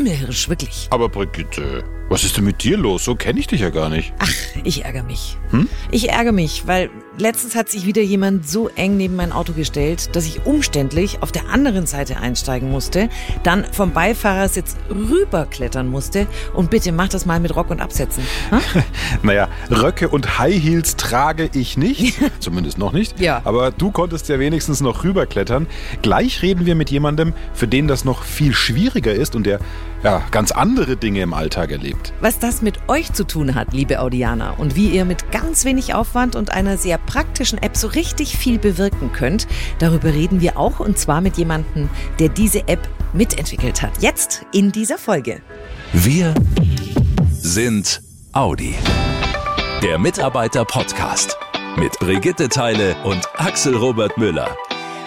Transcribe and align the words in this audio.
Himmelhirsch, 0.00 0.48
wirklich. 0.48 0.88
Aber 0.90 1.10
Brigitte, 1.10 1.84
was 2.10 2.24
ist 2.24 2.36
denn 2.36 2.44
mit 2.44 2.64
dir 2.64 2.76
los? 2.76 3.04
So 3.04 3.14
kenne 3.14 3.38
ich 3.38 3.46
dich 3.46 3.60
ja 3.60 3.70
gar 3.70 3.88
nicht. 3.88 4.12
Ach, 4.18 4.28
ich 4.64 4.84
ärgere 4.84 5.04
mich. 5.04 5.38
Hm? 5.50 5.68
Ich 5.92 6.10
ärgere 6.10 6.32
mich, 6.32 6.66
weil 6.66 6.90
letztens 7.18 7.54
hat 7.54 7.68
sich 7.68 7.86
wieder 7.86 8.02
jemand 8.02 8.48
so 8.48 8.68
eng 8.68 8.96
neben 8.96 9.14
mein 9.14 9.30
Auto 9.30 9.52
gestellt, 9.52 10.16
dass 10.16 10.26
ich 10.26 10.44
umständlich 10.44 11.22
auf 11.22 11.30
der 11.30 11.48
anderen 11.50 11.86
Seite 11.86 12.16
einsteigen 12.16 12.68
musste, 12.68 13.08
dann 13.44 13.64
vom 13.64 13.92
Beifahrersitz 13.92 14.76
rüberklettern 14.90 15.86
musste 15.86 16.26
und 16.52 16.68
bitte 16.68 16.90
mach 16.90 17.08
das 17.08 17.26
mal 17.26 17.38
mit 17.38 17.54
Rock 17.54 17.70
und 17.70 17.80
Absätzen. 17.80 18.24
Hm? 18.50 18.60
naja, 19.22 19.48
Röcke 19.70 20.08
und 20.08 20.40
High 20.40 20.60
Heels 20.60 20.96
trage 20.96 21.48
ich 21.54 21.76
nicht, 21.76 22.18
zumindest 22.40 22.76
noch 22.76 22.92
nicht. 22.92 23.20
Ja. 23.20 23.40
Aber 23.44 23.70
du 23.70 23.92
konntest 23.92 24.28
ja 24.28 24.40
wenigstens 24.40 24.80
noch 24.80 25.04
rüberklettern. 25.04 25.68
Gleich 26.02 26.42
reden 26.42 26.66
wir 26.66 26.74
mit 26.74 26.90
jemandem, 26.90 27.34
für 27.54 27.68
den 27.68 27.86
das 27.86 28.04
noch 28.04 28.24
viel 28.24 28.52
schwieriger 28.52 29.12
ist 29.14 29.36
und 29.36 29.44
der 29.46 29.60
ja, 30.02 30.22
ganz 30.30 30.50
andere 30.50 30.96
Dinge 30.96 31.20
im 31.20 31.34
Alltag 31.34 31.70
erlebt. 31.70 32.12
Was 32.20 32.38
das 32.38 32.62
mit 32.62 32.88
euch 32.88 33.12
zu 33.12 33.24
tun 33.24 33.54
hat, 33.54 33.72
liebe 33.72 34.00
Audianer, 34.00 34.58
und 34.58 34.76
wie 34.76 34.88
ihr 34.88 35.04
mit 35.04 35.30
ganz 35.30 35.64
wenig 35.64 35.94
Aufwand 35.94 36.36
und 36.36 36.52
einer 36.52 36.76
sehr 36.76 36.98
praktischen 36.98 37.62
App 37.62 37.76
so 37.76 37.88
richtig 37.88 38.36
viel 38.36 38.58
bewirken 38.58 39.12
könnt, 39.12 39.46
darüber 39.78 40.12
reden 40.12 40.40
wir 40.40 40.58
auch 40.58 40.80
und 40.80 40.98
zwar 40.98 41.20
mit 41.20 41.36
jemandem, 41.36 41.88
der 42.18 42.28
diese 42.28 42.66
App 42.68 42.88
mitentwickelt 43.12 43.82
hat. 43.82 43.92
Jetzt 44.00 44.46
in 44.52 44.72
dieser 44.72 44.98
Folge. 44.98 45.42
Wir 45.92 46.34
sind 47.32 48.02
Audi. 48.32 48.74
Der 49.82 49.98
Mitarbeiter-Podcast 49.98 51.36
mit 51.76 51.98
Brigitte 51.98 52.48
Teile 52.48 52.96
und 53.04 53.28
Axel 53.36 53.76
Robert 53.76 54.16
Müller. 54.18 54.56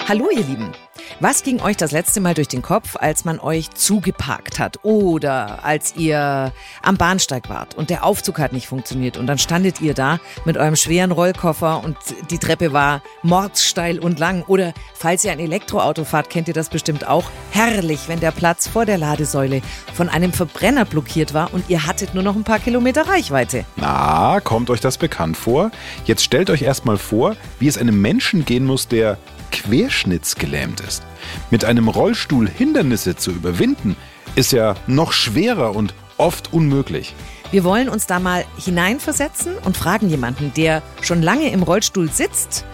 Hallo 0.08 0.30
ihr 0.34 0.44
Lieben. 0.44 0.72
Was 1.20 1.44
ging 1.44 1.62
euch 1.62 1.78
das 1.78 1.92
letzte 1.92 2.20
Mal 2.20 2.34
durch 2.34 2.48
den 2.48 2.62
Kopf, 2.62 2.96
als 2.96 3.24
man 3.24 3.40
euch 3.40 3.70
zugeparkt 3.72 4.60
hat 4.60 4.80
oder 4.84 5.64
als 5.64 5.96
ihr 5.96 6.52
am 6.82 6.98
Bahnsteig 6.98 7.50
wart 7.50 7.76
und 7.76 7.90
der 7.90 8.04
Aufzug 8.04 8.40
hat 8.40 8.52
nicht 8.52 8.68
funktioniert 8.68 9.18
und 9.18 9.28
dann 9.28 9.38
standet 9.38 9.80
ihr 9.80 9.94
da 9.94 10.20
mit 10.44 10.58
eurem 10.58 10.76
schweren 10.76 11.12
Rollkoffer 11.12 11.84
und 11.84 11.98
die 12.32 12.40
Treppe 12.40 12.74
war 12.74 13.02
mordssteil 13.22 14.00
und 14.00 14.20
lang 14.20 14.44
oder 14.48 14.74
falls 14.96 15.24
ihr 15.24 15.32
ein 15.32 15.40
Elektroauto 15.40 16.04
fahrt, 16.04 16.30
kennt 16.30 16.48
ihr 16.48 16.54
das 16.54 16.70
bestimmt 16.70 17.08
auch. 17.08 17.30
Herrlich, 17.52 18.08
wenn 18.08 18.20
der 18.20 18.32
Platz 18.32 18.68
vor 18.68 18.86
der 18.86 18.98
Ladesäule 18.98 19.62
von 19.94 20.10
einem 20.10 20.34
Verbrenner 20.34 20.86
blockiert 20.86 21.34
war 21.34 21.54
und 21.54 21.70
ihr 21.70 21.86
hattet 21.86 22.16
nur 22.16 22.24
noch 22.24 22.36
ein 22.36 22.44
paar 22.44 22.60
Kilometer 22.60 23.08
Reichweite. 23.08 23.66
Na, 23.76 24.40
kommt 24.42 24.70
euch 24.70 24.82
das 24.82 24.98
bekannt 24.98 25.38
vor? 25.38 25.72
Jetzt 26.06 26.24
stellt 26.24 26.50
euch 26.50 26.64
erstmal 26.64 26.98
vor, 26.98 27.36
wie 27.60 27.68
es 27.68 27.78
einem 27.78 28.02
Menschen 28.02 28.46
gehen 28.46 28.66
muss, 28.66 28.88
der 28.88 29.18
querschnittsgelähmt 29.54 30.82
ist. 30.82 31.04
Mit 31.50 31.64
einem 31.64 31.88
Rollstuhl 31.88 32.50
Hindernisse 32.50 33.16
zu 33.16 33.32
überwinden, 33.32 33.96
ist 34.36 34.52
ja 34.52 34.76
noch 34.88 35.14
schwerer 35.14 35.76
und 35.76 35.94
oft 36.18 36.52
unmöglich. 36.52 37.16
Wir 37.52 37.64
wollen 37.64 37.88
uns 37.88 38.08
da 38.08 38.20
mal 38.20 38.46
hineinversetzen 38.58 39.58
und 39.60 39.78
fragen 39.78 40.10
jemanden, 40.10 40.52
der 40.56 40.82
schon 41.02 41.22
lange 41.22 41.52
im 41.52 41.64
Rollstuhl 41.64 42.12
sitzt 42.12 42.66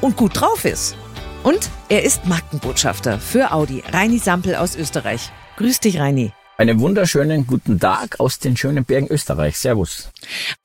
und 0.00 0.16
gut 0.16 0.40
drauf 0.40 0.64
ist. 0.64 0.96
Und 1.44 1.70
er 1.88 2.02
ist 2.02 2.26
Markenbotschafter 2.26 3.20
für 3.20 3.52
Audi, 3.52 3.82
Reini 3.92 4.18
Sampel 4.18 4.56
aus 4.56 4.76
Österreich. 4.76 5.30
Grüß 5.56 5.80
dich, 5.80 5.98
Reini. 6.00 6.32
Einen 6.60 6.80
wunderschönen 6.80 7.46
guten 7.46 7.78
Tag 7.78 8.18
aus 8.18 8.40
den 8.40 8.56
schönen 8.56 8.84
Bergen 8.84 9.06
Österreich. 9.06 9.56
Servus. 9.56 10.10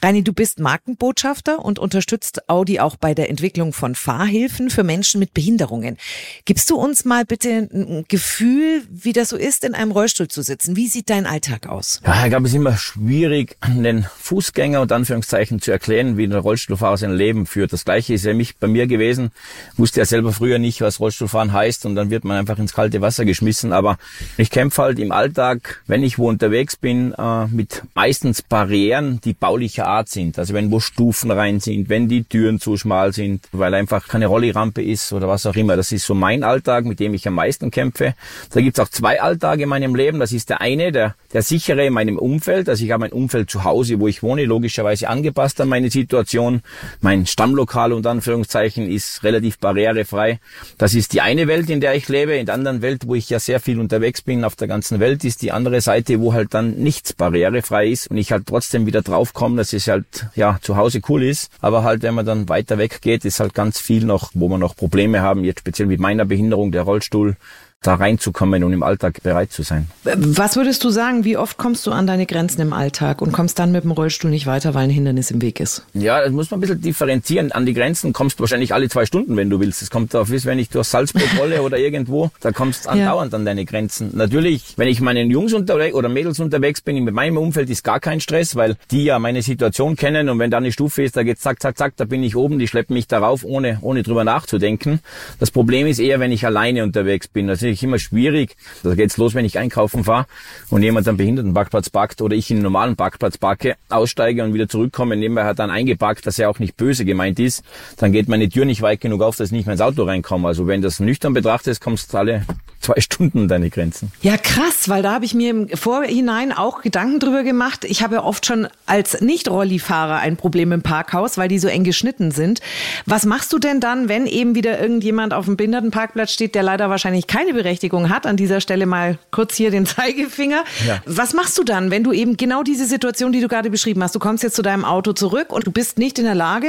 Reini, 0.01 0.23
du 0.23 0.33
bist 0.33 0.59
Markenbotschafter 0.59 1.63
und 1.63 1.77
unterstützt 1.77 2.49
Audi 2.49 2.79
auch 2.79 2.95
bei 2.95 3.13
der 3.13 3.29
Entwicklung 3.29 3.73
von 3.73 3.93
Fahrhilfen 3.93 4.71
für 4.71 4.83
Menschen 4.83 5.19
mit 5.19 5.35
Behinderungen. 5.35 5.97
Gibst 6.45 6.71
du 6.71 6.77
uns 6.77 7.05
mal 7.05 7.25
bitte 7.25 7.69
ein 7.71 8.05
Gefühl, 8.07 8.81
wie 8.89 9.13
das 9.13 9.29
so 9.29 9.37
ist, 9.37 9.63
in 9.63 9.75
einem 9.75 9.91
Rollstuhl 9.91 10.27
zu 10.27 10.41
sitzen? 10.41 10.75
Wie 10.75 10.87
sieht 10.87 11.11
dein 11.11 11.27
Alltag 11.27 11.67
aus? 11.67 12.01
Ja, 12.03 12.23
ich 12.23 12.31
glaube, 12.31 12.47
es 12.47 12.53
ist 12.53 12.57
immer 12.57 12.75
schwierig, 12.75 13.55
den 13.63 14.07
Fußgänger 14.17 14.81
und 14.81 14.91
Anführungszeichen 14.91 15.61
zu 15.61 15.69
erklären, 15.69 16.17
wie 16.17 16.23
ein 16.23 16.33
Rollstuhlfahrer 16.33 16.97
sein 16.97 17.13
Leben 17.13 17.45
führt. 17.45 17.71
Das 17.71 17.85
Gleiche 17.85 18.15
ist 18.15 18.25
ja 18.25 18.33
mich 18.33 18.57
bei 18.57 18.65
mir 18.65 18.87
gewesen. 18.87 19.29
Wusste 19.77 19.99
ja 19.99 20.05
selber 20.07 20.33
früher 20.33 20.57
nicht, 20.57 20.81
was 20.81 20.99
Rollstuhlfahren 20.99 21.53
heißt 21.53 21.85
und 21.85 21.93
dann 21.93 22.09
wird 22.09 22.23
man 22.23 22.37
einfach 22.37 22.57
ins 22.57 22.73
kalte 22.73 23.01
Wasser 23.01 23.25
geschmissen. 23.25 23.71
Aber 23.71 23.99
ich 24.37 24.49
kämpfe 24.49 24.81
halt 24.81 24.97
im 24.97 25.11
Alltag 25.11 25.82
wenn 25.87 26.03
ich 26.03 26.17
wo 26.17 26.29
unterwegs 26.29 26.75
bin, 26.75 27.13
äh, 27.13 27.47
mit 27.47 27.83
meistens 27.93 28.41
Barrieren, 28.41 29.19
die 29.23 29.33
baulicher 29.33 29.87
Art 29.87 30.09
sind. 30.09 30.39
Also 30.39 30.53
wenn 30.53 30.71
wo 30.71 30.79
Stufen 30.79 31.31
rein 31.31 31.59
sind, 31.59 31.89
wenn 31.89 32.07
die 32.07 32.23
Türen 32.23 32.59
zu 32.59 32.77
schmal 32.77 33.13
sind, 33.13 33.47
weil 33.51 33.73
einfach 33.73 34.07
keine 34.07 34.27
Rollirampe 34.27 34.81
ist 34.81 35.11
oder 35.11 35.27
was 35.27 35.45
auch 35.45 35.55
immer. 35.55 35.75
Das 35.75 35.91
ist 35.91 36.05
so 36.05 36.13
mein 36.13 36.43
Alltag, 36.43 36.85
mit 36.85 36.99
dem 36.99 37.13
ich 37.13 37.27
am 37.27 37.35
meisten 37.35 37.71
kämpfe. 37.71 38.13
Da 38.51 38.61
gibt's 38.61 38.79
auch 38.79 38.89
zwei 38.89 39.21
Alltage 39.21 39.63
in 39.63 39.69
meinem 39.69 39.95
Leben. 39.95 40.19
Das 40.19 40.31
ist 40.31 40.49
der 40.49 40.61
eine, 40.61 40.91
der, 40.91 41.15
der 41.33 41.41
sichere 41.41 41.85
in 41.85 41.93
meinem 41.93 42.17
Umfeld. 42.17 42.69
Also 42.69 42.83
ich 42.83 42.91
habe 42.91 43.01
mein 43.01 43.11
Umfeld 43.11 43.49
zu 43.49 43.63
Hause, 43.63 43.99
wo 43.99 44.07
ich 44.07 44.23
wohne, 44.23 44.45
logischerweise 44.45 45.09
angepasst 45.09 45.59
an 45.59 45.69
meine 45.69 45.89
Situation. 45.89 46.61
Mein 47.01 47.25
Stammlokal 47.25 47.91
unter 47.91 48.11
Anführungszeichen 48.11 48.89
ist 48.89 49.23
relativ 49.23 49.59
barrierefrei. 49.59 50.39
Das 50.77 50.93
ist 50.93 51.13
die 51.13 51.21
eine 51.21 51.47
Welt, 51.47 51.69
in 51.69 51.81
der 51.81 51.95
ich 51.95 52.07
lebe. 52.07 52.35
In 52.35 52.45
der 52.45 52.55
anderen 52.55 52.81
Welt, 52.81 53.05
wo 53.05 53.15
ich 53.15 53.29
ja 53.29 53.39
sehr 53.39 53.59
viel 53.59 53.79
unterwegs 53.79 54.21
bin 54.21 54.43
auf 54.43 54.55
der 54.55 54.67
ganzen 54.67 54.99
Welt, 54.99 55.23
ist 55.23 55.41
die 55.41 55.51
andere 55.51 55.72
andere 55.73 55.81
Seite, 55.81 56.19
wo 56.19 56.33
halt 56.33 56.53
dann 56.53 56.75
nichts 56.75 57.13
barrierefrei 57.13 57.87
ist 57.87 58.07
und 58.11 58.17
ich 58.17 58.31
halt 58.31 58.45
trotzdem 58.45 58.85
wieder 58.85 59.01
draufkomme, 59.01 59.57
dass 59.57 59.73
es 59.73 59.87
halt 59.87 60.27
ja 60.35 60.59
zu 60.61 60.77
Hause 60.77 61.01
cool 61.09 61.23
ist. 61.23 61.49
Aber 61.61 61.83
halt, 61.83 62.03
wenn 62.03 62.13
man 62.13 62.25
dann 62.27 62.47
weiter 62.47 62.77
weg 62.77 63.01
geht, 63.01 63.25
ist 63.25 63.39
halt 63.39 63.55
ganz 63.55 63.79
viel 63.79 64.05
noch, 64.05 64.29
wo 64.35 64.49
man 64.49 64.59
noch 64.59 64.75
Probleme 64.75 65.21
haben, 65.21 65.43
jetzt 65.43 65.61
speziell 65.61 65.87
mit 65.87 65.99
meiner 65.99 66.25
Behinderung, 66.25 66.71
der 66.71 66.83
Rollstuhl, 66.83 67.37
da 67.83 67.95
reinzukommen 67.95 68.63
und 68.63 68.73
im 68.73 68.83
Alltag 68.83 69.21
bereit 69.23 69.51
zu 69.51 69.63
sein. 69.63 69.87
Was 70.03 70.55
würdest 70.55 70.83
du 70.83 70.89
sagen, 70.89 71.23
wie 71.23 71.37
oft 71.37 71.57
kommst 71.57 71.85
du 71.85 71.91
an 71.91 72.07
deine 72.07 72.25
Grenzen 72.25 72.61
im 72.61 72.73
Alltag 72.73 73.21
und 73.21 73.31
kommst 73.31 73.59
dann 73.59 73.71
mit 73.71 73.83
dem 73.83 73.91
Rollstuhl 73.91 74.31
nicht 74.31 74.45
weiter, 74.45 74.73
weil 74.73 74.85
ein 74.85 74.89
Hindernis 74.89 75.31
im 75.31 75.41
Weg 75.41 75.59
ist? 75.59 75.85
Ja, 75.93 76.21
das 76.21 76.31
muss 76.31 76.49
man 76.51 76.59
ein 76.59 76.61
bisschen 76.61 76.81
differenzieren. 76.81 77.51
An 77.51 77.65
die 77.65 77.73
Grenzen 77.73 78.13
kommst 78.13 78.39
du 78.39 78.41
wahrscheinlich 78.41 78.73
alle 78.73 78.89
zwei 78.89 79.05
Stunden, 79.05 79.35
wenn 79.37 79.49
du 79.49 79.59
willst. 79.59 79.81
Es 79.81 79.89
kommt 79.89 80.13
darauf, 80.13 80.29
wenn 80.31 80.59
ich 80.59 80.69
durch 80.69 80.87
Salzburg 80.87 81.27
rolle 81.39 81.61
oder 81.61 81.77
irgendwo, 81.77 82.31
da 82.41 82.51
kommst 82.51 82.85
du 82.85 82.89
andauernd 82.89 83.33
ja. 83.33 83.39
an 83.39 83.45
deine 83.45 83.65
Grenzen. 83.65 84.11
Natürlich, 84.13 84.73
wenn 84.77 84.87
ich 84.87 85.01
meinen 85.01 85.29
Jungs 85.29 85.53
unterwegs 85.53 85.95
oder 85.95 86.09
Mädels 86.09 86.39
unterwegs 86.39 86.81
bin, 86.81 87.03
mit 87.03 87.13
meinem 87.13 87.37
Umfeld 87.37 87.69
ist 87.69 87.83
gar 87.83 87.99
kein 87.99 88.19
Stress, 88.19 88.55
weil 88.55 88.75
die 88.91 89.03
ja 89.05 89.19
meine 89.19 89.41
Situation 89.41 89.95
kennen 89.95 90.29
und 90.29 90.39
wenn 90.39 90.51
da 90.51 90.57
eine 90.57 90.71
Stufe 90.71 91.03
ist, 91.03 91.17
da 91.17 91.23
geht's 91.23 91.41
zack, 91.41 91.61
zack, 91.61 91.77
zack, 91.77 91.93
da 91.97 92.05
bin 92.05 92.23
ich 92.23 92.35
oben, 92.35 92.59
die 92.59 92.67
schleppen 92.67 92.93
mich 92.93 93.07
darauf, 93.07 93.43
ohne, 93.43 93.79
ohne 93.81 94.03
drüber 94.03 94.23
nachzudenken. 94.23 94.99
Das 95.39 95.51
Problem 95.51 95.87
ist 95.87 95.99
eher, 95.99 96.19
wenn 96.19 96.31
ich 96.31 96.45
alleine 96.45 96.83
unterwegs 96.83 97.27
bin. 97.27 97.47
Das 97.47 97.61
ist 97.73 97.83
immer 97.83 97.99
schwierig, 97.99 98.55
da 98.83 98.95
geht's 98.95 99.17
los, 99.17 99.33
wenn 99.33 99.45
ich 99.45 99.57
einkaufen 99.57 100.03
fahre 100.03 100.25
und 100.69 100.83
jemand 100.83 101.07
am 101.07 101.17
Behindertenparkplatz 101.17 101.89
parkt 101.89 102.21
oder 102.21 102.35
ich 102.35 102.49
in 102.49 102.57
einen 102.57 102.63
normalen 102.63 102.95
Parkplatz 102.95 103.37
parke, 103.37 103.75
aussteige 103.89 104.43
und 104.43 104.53
wieder 104.53 104.67
zurückkomme. 104.67 105.15
Nebenbei 105.15 105.43
hat 105.43 105.59
dann 105.59 105.69
eingepackt, 105.69 106.25
dass 106.25 106.39
er 106.39 106.49
auch 106.49 106.59
nicht 106.59 106.77
böse 106.77 107.05
gemeint 107.05 107.39
ist. 107.39 107.63
Dann 107.97 108.11
geht 108.11 108.27
meine 108.27 108.49
Tür 108.49 108.65
nicht 108.65 108.81
weit 108.81 109.01
genug 109.01 109.21
auf, 109.21 109.35
dass 109.35 109.47
ich 109.47 109.51
nicht 109.51 109.65
mehr 109.65 109.73
ins 109.73 109.81
Auto 109.81 110.03
reinkomme. 110.03 110.47
Also 110.47 110.67
wenn 110.67 110.81
das 110.81 110.99
nüchtern 110.99 111.33
betrachtet, 111.33 111.81
kommst 111.81 112.13
du 112.13 112.17
alle 112.17 112.45
zwei 112.79 112.99
Stunden 112.99 113.47
deine 113.47 113.69
Grenzen. 113.69 114.11
Ja, 114.21 114.37
krass, 114.37 114.89
weil 114.89 115.01
da 115.01 115.13
habe 115.13 115.25
ich 115.25 115.33
mir 115.33 115.49
im 115.49 115.69
Vorhinein 115.69 116.51
auch 116.51 116.81
Gedanken 116.81 117.19
drüber 117.19 117.43
gemacht. 117.43 117.85
Ich 117.85 118.03
habe 118.03 118.15
ja 118.15 118.23
oft 118.23 118.45
schon 118.45 118.67
als 118.85 119.21
Nicht-Rolli-Fahrer 119.21 120.17
ein 120.17 120.37
Problem 120.37 120.71
im 120.71 120.81
Parkhaus, 120.81 121.37
weil 121.37 121.47
die 121.47 121.59
so 121.59 121.67
eng 121.67 121.83
geschnitten 121.83 122.31
sind. 122.31 122.59
Was 123.05 123.25
machst 123.25 123.53
du 123.53 123.59
denn 123.59 123.79
dann, 123.79 124.09
wenn 124.09 124.27
eben 124.27 124.55
wieder 124.55 124.79
irgendjemand 124.79 125.33
auf 125.33 125.45
dem 125.45 125.57
Behindertenparkplatz 125.57 126.31
steht, 126.31 126.55
der 126.55 126.63
leider 126.63 126.89
wahrscheinlich 126.89 127.27
keine 127.27 127.53
Berechtigung 127.63 128.09
hat, 128.09 128.27
an 128.27 128.37
dieser 128.37 128.61
Stelle 128.61 128.85
mal 128.85 129.17
kurz 129.31 129.55
hier 129.55 129.71
den 129.71 129.85
Zeigefinger. 129.87 130.63
Ja. 130.85 131.01
Was 131.05 131.33
machst 131.33 131.57
du 131.57 131.63
dann, 131.63 131.91
wenn 131.91 132.03
du 132.03 132.11
eben 132.11 132.37
genau 132.37 132.61
diese 132.61 132.85
Situation, 132.85 133.31
die 133.31 133.41
du 133.41 133.47
gerade 133.47 133.69
beschrieben 133.69 134.03
hast, 134.03 134.13
du 134.15 134.19
kommst 134.19 134.43
jetzt 134.43 134.55
zu 134.55 134.61
deinem 134.61 134.85
Auto 134.85 135.13
zurück 135.13 135.51
und 135.51 135.65
du 135.65 135.71
bist 135.71 135.97
nicht 135.97 136.19
in 136.19 136.25
der 136.25 136.35
Lage, 136.35 136.67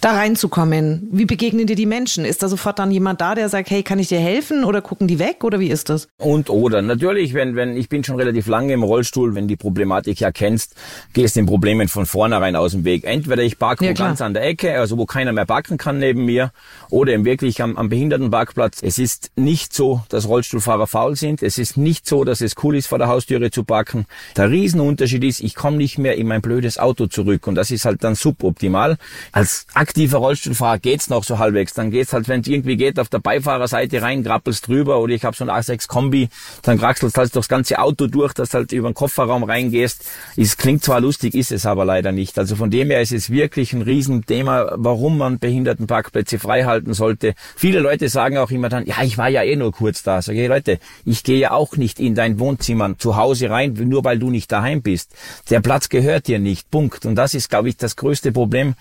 da 0.00 0.12
reinzukommen? 0.12 1.08
Wie 1.10 1.24
begegnen 1.24 1.66
dir 1.66 1.76
die 1.76 1.86
Menschen? 1.86 2.24
Ist 2.24 2.42
da 2.42 2.48
sofort 2.48 2.78
dann 2.78 2.90
jemand 2.90 3.20
da, 3.20 3.34
der 3.34 3.48
sagt, 3.48 3.70
hey, 3.70 3.82
kann 3.82 3.98
ich 3.98 4.08
dir 4.08 4.20
helfen 4.20 4.64
oder 4.64 4.80
gucken 4.80 5.08
die 5.08 5.18
weg 5.18 5.42
oder 5.42 5.60
wie 5.60 5.68
ist 5.68 5.88
das? 5.88 6.08
Und 6.18 6.50
oder 6.50 6.82
natürlich, 6.82 7.34
wenn 7.34 7.56
wenn 7.56 7.76
ich 7.76 7.88
bin 7.88 8.04
schon 8.04 8.16
relativ 8.16 8.46
lange 8.46 8.72
im 8.72 8.82
Rollstuhl, 8.82 9.34
wenn 9.34 9.48
die 9.48 9.56
Problematik 9.56 10.20
ja 10.20 10.30
kennst, 10.30 10.76
gehst 11.12 11.36
den 11.36 11.46
Problemen 11.46 11.88
von 11.88 12.06
vornherein 12.06 12.54
aus 12.56 12.72
dem 12.72 12.84
Weg. 12.84 13.04
Entweder 13.04 13.42
ich 13.42 13.58
parke 13.58 13.86
ja, 13.86 13.92
ganz 13.92 14.20
an 14.20 14.34
der 14.34 14.44
Ecke, 14.44 14.78
also 14.78 14.96
wo 14.96 15.06
keiner 15.06 15.32
mehr 15.32 15.46
parken 15.46 15.78
kann 15.78 15.98
neben 15.98 16.24
mir, 16.24 16.52
oder 16.90 17.12
eben 17.12 17.24
wirklich 17.24 17.60
am, 17.62 17.76
am 17.76 17.88
Behindertenparkplatz. 17.88 18.78
Es 18.82 18.98
ist 18.98 19.30
nicht 19.36 19.74
so, 19.74 20.02
dass 20.08 20.27
Rollstuhlfahrer 20.28 20.86
faul 20.86 21.16
sind. 21.16 21.42
Es 21.42 21.58
ist 21.58 21.76
nicht 21.76 22.06
so, 22.06 22.24
dass 22.24 22.40
es 22.40 22.54
cool 22.62 22.76
ist, 22.76 22.86
vor 22.86 22.98
der 22.98 23.08
Haustüre 23.08 23.50
zu 23.50 23.64
parken. 23.64 24.06
Der 24.36 24.50
Riesenunterschied 24.50 25.24
ist, 25.24 25.40
ich 25.40 25.54
komme 25.54 25.76
nicht 25.76 25.98
mehr 25.98 26.16
in 26.16 26.28
mein 26.28 26.40
blödes 26.40 26.78
Auto 26.78 27.06
zurück 27.06 27.46
und 27.46 27.54
das 27.54 27.70
ist 27.70 27.84
halt 27.84 28.04
dann 28.04 28.14
suboptimal. 28.14 28.96
Als 29.32 29.66
aktiver 29.74 30.18
Rollstuhlfahrer 30.18 30.78
geht's 30.78 31.08
noch 31.10 31.24
so 31.24 31.38
halbwegs. 31.38 31.74
Dann 31.74 31.90
geht's 31.90 32.12
halt, 32.12 32.28
wenn 32.28 32.40
es 32.42 32.46
irgendwie 32.46 32.76
geht, 32.76 32.98
auf 32.98 33.08
der 33.08 33.18
Beifahrerseite 33.18 34.02
rein, 34.02 34.22
grappelst 34.22 34.68
drüber 34.68 35.00
oder 35.00 35.14
ich 35.14 35.24
habe 35.24 35.36
so 35.36 35.44
ein 35.44 35.50
A6-Kombi, 35.50 36.28
dann 36.62 36.78
kraxelst 36.78 37.16
halt 37.16 37.34
durchs 37.34 37.48
ganze 37.48 37.78
Auto 37.78 38.06
durch, 38.06 38.32
dass 38.34 38.54
halt 38.54 38.72
über 38.72 38.90
den 38.90 38.94
Kofferraum 38.94 39.42
reingehst. 39.42 40.04
Es 40.36 40.56
klingt 40.56 40.84
zwar 40.84 41.00
lustig, 41.00 41.34
ist 41.34 41.52
es 41.52 41.66
aber 41.66 41.84
leider 41.84 42.12
nicht. 42.12 42.38
Also 42.38 42.56
von 42.56 42.70
dem 42.70 42.90
her 42.90 43.00
ist 43.00 43.12
es 43.12 43.30
wirklich 43.30 43.72
ein 43.72 43.82
Riesenthema, 43.82 44.72
warum 44.76 45.18
man 45.18 45.38
Behindertenparkplätze 45.38 46.38
frei 46.38 46.64
halten 46.64 46.94
sollte. 46.94 47.34
Viele 47.56 47.80
Leute 47.80 48.08
sagen 48.08 48.38
auch 48.38 48.50
immer 48.50 48.68
dann, 48.68 48.86
ja, 48.86 49.02
ich 49.02 49.18
war 49.18 49.28
ja 49.28 49.42
eh 49.42 49.56
nur 49.56 49.72
kurz 49.72 50.02
da. 50.08 50.22
Sag 50.22 50.34
ich, 50.34 50.48
Leute, 50.48 50.80
ich 51.04 51.22
gehe 51.22 51.38
ja 51.38 51.50
auch 51.52 51.76
nicht 51.76 52.00
in 52.00 52.14
dein 52.14 52.38
Wohnzimmer 52.38 52.98
zu 52.98 53.16
Hause 53.16 53.50
rein, 53.50 53.74
nur 53.74 54.04
weil 54.04 54.18
du 54.18 54.30
nicht 54.30 54.50
daheim 54.50 54.82
bist. 54.82 55.12
Der 55.50 55.60
Platz 55.60 55.88
gehört 55.88 56.26
dir 56.26 56.38
nicht. 56.38 56.70
Punkt. 56.70 57.06
Und 57.06 57.14
das 57.14 57.34
ist, 57.34 57.50
glaube 57.50 57.68
ich, 57.68 57.76
das 57.76 57.96
größte 57.96 58.32
Problem, 58.32 58.74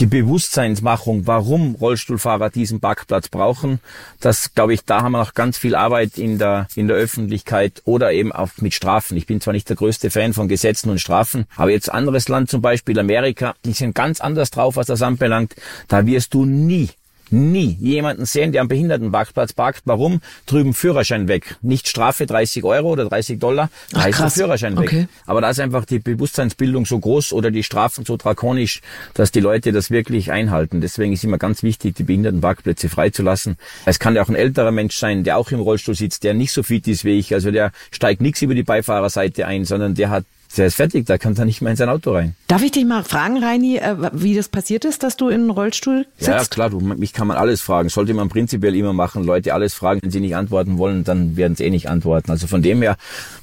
die 0.00 0.06
Bewusstseinsmachung, 0.06 1.26
warum 1.26 1.76
Rollstuhlfahrer 1.76 2.50
diesen 2.50 2.80
Parkplatz 2.80 3.28
brauchen. 3.28 3.80
Das, 4.20 4.54
glaube 4.54 4.74
ich, 4.74 4.84
da 4.84 5.02
haben 5.02 5.12
wir 5.12 5.18
noch 5.18 5.34
ganz 5.34 5.56
viel 5.56 5.74
Arbeit 5.74 6.18
in 6.18 6.38
der, 6.38 6.66
in 6.74 6.88
der 6.88 6.96
Öffentlichkeit 6.96 7.82
oder 7.84 8.12
eben 8.12 8.32
auch 8.32 8.50
mit 8.58 8.74
Strafen. 8.74 9.16
Ich 9.16 9.26
bin 9.26 9.40
zwar 9.40 9.54
nicht 9.54 9.68
der 9.68 9.76
größte 9.76 10.10
Fan 10.10 10.32
von 10.32 10.48
Gesetzen 10.48 10.90
und 10.90 11.00
Strafen, 11.00 11.46
aber 11.56 11.70
jetzt 11.70 11.92
anderes 11.92 12.28
Land, 12.28 12.50
zum 12.50 12.60
Beispiel 12.60 12.98
Amerika, 12.98 13.54
die 13.64 13.72
sind 13.72 13.94
ganz 13.94 14.20
anders 14.20 14.50
drauf, 14.50 14.76
was 14.76 14.86
das 14.86 15.02
anbelangt. 15.02 15.54
Da 15.88 16.06
wirst 16.06 16.34
du 16.34 16.44
nie 16.44 16.90
nie 17.32 17.76
jemanden 17.80 18.26
sehen, 18.26 18.52
der 18.52 18.60
am 18.60 18.68
Behindertenparkplatz 18.68 19.52
parkt. 19.52 19.82
Warum? 19.84 20.20
Drüben 20.46 20.74
Führerschein 20.74 21.28
weg. 21.28 21.56
Nicht 21.62 21.88
Strafe 21.88 22.26
30 22.26 22.64
Euro 22.64 22.90
oder 22.90 23.06
30 23.06 23.38
Dollar, 23.38 23.70
da 23.92 24.04
ist 24.06 24.20
der 24.20 24.30
Führerschein 24.30 24.76
weg. 24.76 24.88
Okay. 24.88 25.08
Aber 25.26 25.40
da 25.40 25.50
ist 25.50 25.60
einfach 25.60 25.84
die 25.84 25.98
Bewusstseinsbildung 25.98 26.86
so 26.86 26.98
groß 26.98 27.32
oder 27.32 27.50
die 27.50 27.62
Strafen 27.62 28.04
so 28.04 28.16
drakonisch, 28.16 28.80
dass 29.14 29.32
die 29.32 29.40
Leute 29.40 29.72
das 29.72 29.90
wirklich 29.90 30.30
einhalten. 30.30 30.80
Deswegen 30.80 31.12
ist 31.12 31.24
immer 31.24 31.38
ganz 31.38 31.62
wichtig, 31.62 31.96
die 31.96 32.04
Behindertenparkplätze 32.04 32.88
freizulassen. 32.88 33.56
Es 33.86 33.98
kann 33.98 34.14
ja 34.14 34.22
auch 34.22 34.28
ein 34.28 34.34
älterer 34.34 34.70
Mensch 34.70 34.96
sein, 34.96 35.24
der 35.24 35.38
auch 35.38 35.50
im 35.50 35.60
Rollstuhl 35.60 35.94
sitzt, 35.94 36.24
der 36.24 36.34
nicht 36.34 36.52
so 36.52 36.62
fit 36.62 36.86
ist 36.88 37.04
wie 37.04 37.18
ich. 37.18 37.34
Also 37.34 37.50
der 37.50 37.72
steigt 37.90 38.20
nichts 38.20 38.42
über 38.42 38.54
die 38.54 38.62
Beifahrerseite 38.62 39.46
ein, 39.46 39.64
sondern 39.64 39.94
der 39.94 40.10
hat 40.10 40.24
der 40.58 40.66
ist 40.66 40.74
fertig, 40.74 41.06
da 41.06 41.18
kann 41.18 41.36
er 41.36 41.44
nicht 41.44 41.62
mehr 41.62 41.70
in 41.70 41.76
sein 41.76 41.88
Auto 41.88 42.12
rein. 42.12 42.34
Darf 42.46 42.62
ich 42.62 42.72
dich 42.72 42.84
mal 42.84 43.02
fragen, 43.02 43.42
Reini, 43.42 43.78
äh, 43.78 43.96
wie 44.12 44.34
das 44.34 44.50
passiert 44.50 44.84
ist, 44.84 45.02
dass 45.02 45.16
du 45.16 45.28
in 45.28 45.40
einen 45.40 45.50
Rollstuhl 45.50 46.06
sitzt? 46.18 46.28
Ja, 46.28 46.44
klar, 46.44 46.68
du, 46.68 46.80
mich 46.80 47.14
kann 47.14 47.26
man 47.26 47.38
alles 47.38 47.62
fragen. 47.62 47.88
Sollte 47.88 48.12
man 48.12 48.28
prinzipiell 48.28 48.76
immer 48.76 48.92
machen, 48.92 49.24
Leute 49.24 49.54
alles 49.54 49.72
fragen. 49.72 50.00
Wenn 50.02 50.10
sie 50.10 50.20
nicht 50.20 50.36
antworten 50.36 50.76
wollen, 50.76 51.04
dann 51.04 51.36
werden 51.36 51.56
sie 51.56 51.64
eh 51.64 51.70
nicht 51.70 51.88
antworten. 51.88 52.30
Also 52.30 52.46
von 52.46 52.60
dem 52.60 52.82
her, 52.82 52.96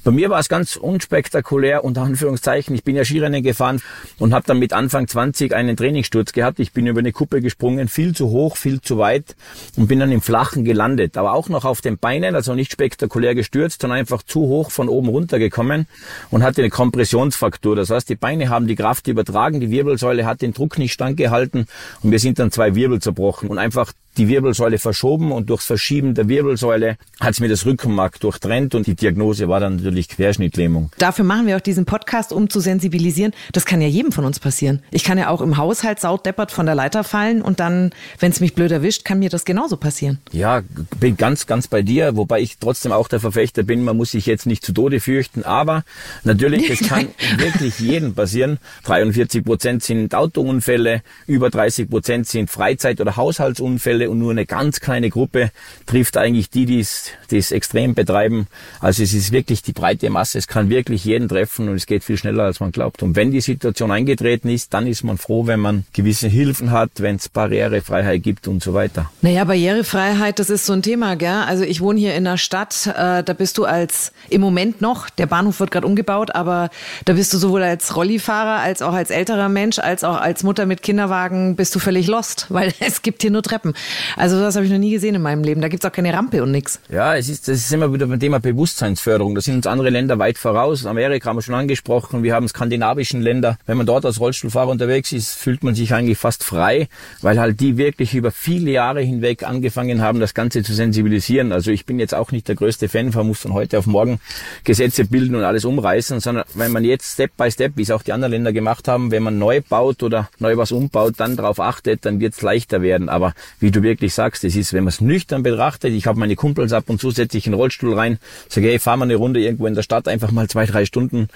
bei 0.04 0.12
mir 0.12 0.30
war 0.30 0.38
es 0.38 0.48
ganz 0.48 0.76
unspektakulär, 0.76 1.84
unter 1.84 2.02
Anführungszeichen. 2.02 2.72
Ich 2.76 2.84
bin 2.84 2.94
ja 2.94 3.04
Skirennen 3.04 3.42
gefahren 3.42 3.82
und 4.20 4.32
habe 4.32 4.46
dann 4.46 4.60
mit 4.60 4.72
Anfang 4.72 5.08
20 5.08 5.52
einen 5.52 5.76
Trainingssturz 5.76 6.32
gehabt. 6.32 6.60
Ich 6.60 6.72
bin 6.72 6.86
über 6.86 7.00
eine 7.00 7.10
Kuppe 7.10 7.40
gesprungen, 7.40 7.88
viel 7.88 8.14
zu 8.14 8.28
hoch, 8.28 8.56
viel 8.56 8.80
zu 8.80 8.98
weit 8.98 9.34
und 9.76 9.88
bin 9.88 9.98
dann 9.98 10.12
im 10.12 10.20
Flachen 10.20 10.64
gelandet. 10.64 11.16
Aber 11.16 11.32
auch 11.32 11.48
noch 11.48 11.64
auf 11.64 11.80
den 11.80 11.98
Beinen, 11.98 12.36
also 12.36 12.54
nicht 12.54 12.70
spektakulär 12.70 13.34
gestürzt, 13.34 13.80
sondern 13.80 13.98
einfach 13.98 14.22
zu 14.22 14.42
hoch 14.42 14.70
von 14.70 14.88
oben 14.88 15.08
runtergekommen 15.08 15.88
und 16.30 16.44
hatte 16.44 16.62
eine 16.62 16.70
Kompression 16.70 16.99
Kompressionsfaktor. 17.00 17.76
Das 17.76 17.88
heißt, 17.88 18.10
die 18.10 18.14
Beine 18.14 18.50
haben 18.50 18.66
die 18.66 18.76
Kraft 18.76 19.08
übertragen, 19.08 19.58
die 19.58 19.70
Wirbelsäule 19.70 20.26
hat 20.26 20.42
den 20.42 20.52
Druck 20.52 20.76
nicht 20.76 20.92
standgehalten 20.92 21.66
und 22.02 22.10
wir 22.10 22.18
sind 22.18 22.38
dann 22.38 22.50
zwei 22.50 22.74
Wirbel 22.74 23.00
zerbrochen 23.00 23.48
und 23.48 23.56
einfach 23.56 23.94
die 24.16 24.28
Wirbelsäule 24.28 24.78
verschoben 24.78 25.32
und 25.32 25.50
durchs 25.50 25.66
Verschieben 25.66 26.14
der 26.14 26.28
Wirbelsäule 26.28 26.96
hat 27.20 27.34
es 27.34 27.40
mir 27.40 27.48
das 27.48 27.64
Rückenmark 27.64 28.18
durchtrennt 28.20 28.74
und 28.74 28.86
die 28.86 28.94
Diagnose 28.94 29.48
war 29.48 29.60
dann 29.60 29.76
natürlich 29.76 30.08
Querschnittlähmung. 30.08 30.90
Dafür 30.98 31.24
machen 31.24 31.46
wir 31.46 31.56
auch 31.56 31.60
diesen 31.60 31.84
Podcast, 31.84 32.32
um 32.32 32.50
zu 32.50 32.60
sensibilisieren. 32.60 33.32
Das 33.52 33.64
kann 33.64 33.80
ja 33.80 33.88
jedem 33.88 34.12
von 34.12 34.24
uns 34.24 34.40
passieren. 34.40 34.82
Ich 34.90 35.04
kann 35.04 35.16
ja 35.16 35.28
auch 35.28 35.40
im 35.40 35.56
Haushalt 35.56 36.00
sautdeppert 36.00 36.50
von 36.50 36.66
der 36.66 36.74
Leiter 36.74 37.04
fallen 37.04 37.40
und 37.40 37.60
dann, 37.60 37.92
wenn 38.18 38.32
es 38.32 38.40
mich 38.40 38.54
blöd 38.54 38.72
erwischt, 38.72 39.04
kann 39.04 39.20
mir 39.20 39.30
das 39.30 39.44
genauso 39.44 39.76
passieren. 39.76 40.18
Ja, 40.32 40.62
bin 40.98 41.16
ganz, 41.16 41.46
ganz 41.46 41.68
bei 41.68 41.82
dir, 41.82 42.16
wobei 42.16 42.40
ich 42.40 42.58
trotzdem 42.58 42.92
auch 42.92 43.08
der 43.08 43.20
Verfechter 43.20 43.62
bin, 43.62 43.84
man 43.84 43.96
muss 43.96 44.10
sich 44.10 44.26
jetzt 44.26 44.46
nicht 44.46 44.64
zu 44.64 44.72
Tode 44.72 45.00
fürchten, 45.00 45.44
aber 45.44 45.84
natürlich, 46.24 46.68
es 46.68 46.86
kann 46.86 47.08
wirklich 47.38 47.78
jedem 47.78 48.14
passieren. 48.14 48.58
43 48.84 49.44
Prozent 49.44 49.82
sind 49.82 50.14
Autounfälle, 50.14 51.02
über 51.26 51.50
30 51.50 51.88
Prozent 51.88 52.26
sind 52.26 52.50
Freizeit- 52.50 53.00
oder 53.00 53.16
Haushaltsunfälle 53.16 53.99
Fälle 54.00 54.10
und 54.10 54.18
nur 54.18 54.30
eine 54.30 54.46
ganz 54.46 54.80
kleine 54.80 55.10
Gruppe 55.10 55.50
trifft 55.86 56.16
eigentlich 56.16 56.50
die, 56.50 56.66
die 56.66 56.80
es 56.80 57.50
extrem 57.50 57.94
betreiben. 57.94 58.46
Also 58.80 59.02
es 59.02 59.12
ist 59.12 59.32
wirklich 59.32 59.62
die 59.62 59.72
breite 59.72 60.08
Masse. 60.10 60.38
Es 60.38 60.46
kann 60.46 60.70
wirklich 60.70 61.04
jeden 61.04 61.28
treffen 61.28 61.68
und 61.68 61.76
es 61.76 61.86
geht 61.86 62.04
viel 62.04 62.16
schneller, 62.16 62.44
als 62.44 62.60
man 62.60 62.72
glaubt. 62.72 63.02
Und 63.02 63.16
wenn 63.16 63.30
die 63.30 63.40
Situation 63.40 63.90
eingetreten 63.90 64.48
ist, 64.48 64.72
dann 64.72 64.86
ist 64.86 65.04
man 65.04 65.18
froh, 65.18 65.46
wenn 65.46 65.60
man 65.60 65.84
gewisse 65.92 66.28
Hilfen 66.28 66.70
hat, 66.70 66.90
wenn 66.98 67.16
es 67.16 67.28
Barrierefreiheit 67.28 68.22
gibt 68.22 68.48
und 68.48 68.62
so 68.62 68.74
weiter. 68.74 69.10
Naja, 69.22 69.44
Barrierefreiheit, 69.44 70.38
das 70.38 70.50
ist 70.50 70.66
so 70.66 70.72
ein 70.72 70.82
Thema, 70.82 71.16
gell? 71.16 71.28
Also 71.46 71.64
ich 71.64 71.80
wohne 71.80 72.00
hier 72.00 72.14
in 72.14 72.24
der 72.24 72.38
Stadt, 72.38 72.86
äh, 72.86 73.22
da 73.22 73.32
bist 73.36 73.58
du 73.58 73.64
als, 73.64 74.12
im 74.28 74.40
Moment 74.40 74.80
noch, 74.80 75.10
der 75.10 75.26
Bahnhof 75.26 75.60
wird 75.60 75.70
gerade 75.70 75.86
umgebaut, 75.86 76.34
aber 76.34 76.70
da 77.04 77.12
bist 77.12 77.32
du 77.34 77.38
sowohl 77.38 77.62
als 77.62 77.96
Rollifahrer, 77.96 78.60
als 78.60 78.82
auch 78.82 78.94
als 78.94 79.10
älterer 79.10 79.48
Mensch, 79.48 79.78
als 79.78 80.04
auch 80.04 80.16
als 80.16 80.42
Mutter 80.42 80.66
mit 80.66 80.82
Kinderwagen, 80.82 81.56
bist 81.56 81.74
du 81.74 81.78
völlig 81.78 82.06
lost, 82.06 82.46
weil 82.48 82.72
es 82.80 83.02
gibt 83.02 83.22
hier 83.22 83.30
nur 83.30 83.42
Treppen. 83.42 83.74
Also 84.16 84.40
das 84.40 84.56
habe 84.56 84.66
ich 84.66 84.72
noch 84.72 84.78
nie 84.78 84.90
gesehen 84.90 85.14
in 85.14 85.22
meinem 85.22 85.42
Leben. 85.42 85.60
Da 85.60 85.68
gibt's 85.68 85.84
auch 85.84 85.92
keine 85.92 86.12
Rampe 86.12 86.42
und 86.42 86.50
nix. 86.50 86.80
Ja, 86.88 87.16
es 87.16 87.28
ist, 87.28 87.48
das 87.48 87.58
ist 87.58 87.72
immer 87.72 87.92
wieder 87.92 88.06
beim 88.06 88.20
Thema 88.20 88.40
Bewusstseinsförderung. 88.40 89.34
Da 89.34 89.40
sind 89.40 89.56
uns 89.56 89.66
andere 89.66 89.90
Länder 89.90 90.18
weit 90.18 90.38
voraus. 90.38 90.86
Amerika 90.86 91.28
haben 91.28 91.36
wir 91.36 91.42
schon 91.42 91.54
angesprochen. 91.54 92.22
Wir 92.22 92.34
haben 92.34 92.48
skandinavischen 92.48 93.22
Länder. 93.22 93.58
Wenn 93.66 93.76
man 93.76 93.86
dort 93.86 94.04
als 94.04 94.20
Rollstuhlfahrer 94.20 94.70
unterwegs 94.70 95.12
ist, 95.12 95.34
fühlt 95.34 95.62
man 95.62 95.74
sich 95.74 95.94
eigentlich 95.94 96.18
fast 96.18 96.44
frei, 96.44 96.88
weil 97.22 97.38
halt 97.40 97.60
die 97.60 97.76
wirklich 97.76 98.14
über 98.14 98.30
viele 98.30 98.70
Jahre 98.70 99.00
hinweg 99.00 99.42
angefangen 99.42 100.02
haben, 100.02 100.20
das 100.20 100.34
Ganze 100.34 100.62
zu 100.62 100.74
sensibilisieren. 100.74 101.52
Also 101.52 101.70
ich 101.70 101.86
bin 101.86 101.98
jetzt 101.98 102.14
auch 102.14 102.32
nicht 102.32 102.48
der 102.48 102.54
größte 102.54 102.88
Fan, 102.88 103.10
man 103.14 103.26
muss 103.26 103.40
von 103.40 103.52
heute 103.52 103.78
auf 103.78 103.86
morgen 103.86 104.20
Gesetze 104.64 105.04
bilden 105.04 105.34
und 105.34 105.44
alles 105.44 105.64
umreißen, 105.64 106.20
sondern 106.20 106.44
wenn 106.54 106.72
man 106.72 106.84
jetzt 106.84 107.12
Step 107.12 107.36
by 107.36 107.50
Step, 107.50 107.72
wie 107.76 107.82
es 107.82 107.90
auch 107.90 108.02
die 108.02 108.12
anderen 108.12 108.32
Länder 108.32 108.52
gemacht 108.52 108.88
haben, 108.88 109.10
wenn 109.10 109.22
man 109.22 109.38
neu 109.38 109.60
baut 109.60 110.02
oder 110.02 110.28
neu 110.38 110.56
was 110.56 110.72
umbaut, 110.72 111.14
dann 111.18 111.36
darauf 111.36 111.60
achtet, 111.60 112.04
dann 112.04 112.20
wird 112.20 112.34
es 112.34 112.42
leichter 112.42 112.82
werden. 112.82 113.08
Aber 113.08 113.34
wie 113.58 113.70
du 113.70 113.79
wirklich 113.82 114.14
sagst, 114.14 114.44
es 114.44 114.56
ist, 114.56 114.72
wenn 114.72 114.84
man 114.84 114.88
es 114.88 115.00
nüchtern 115.00 115.42
betrachtet, 115.42 115.92
ich 115.92 116.06
habe 116.06 116.18
meine 116.18 116.36
Kumpels 116.36 116.72
ab 116.72 116.84
und 116.88 117.00
zu, 117.00 117.10
setze 117.10 117.38
ich 117.38 117.46
in 117.46 117.52
den 117.52 117.58
Rollstuhl 117.58 117.94
rein, 117.94 118.18
sage, 118.48 118.68
hey, 118.68 118.78
fahr 118.78 118.96
mal 118.96 119.04
eine 119.04 119.16
Runde 119.16 119.40
irgendwo 119.40 119.66
in 119.66 119.74
der 119.74 119.82
Stadt, 119.82 120.08
einfach 120.08 120.30
mal 120.30 120.48
zwei, 120.48 120.66
drei 120.66 120.84
Stunden. 120.84 121.28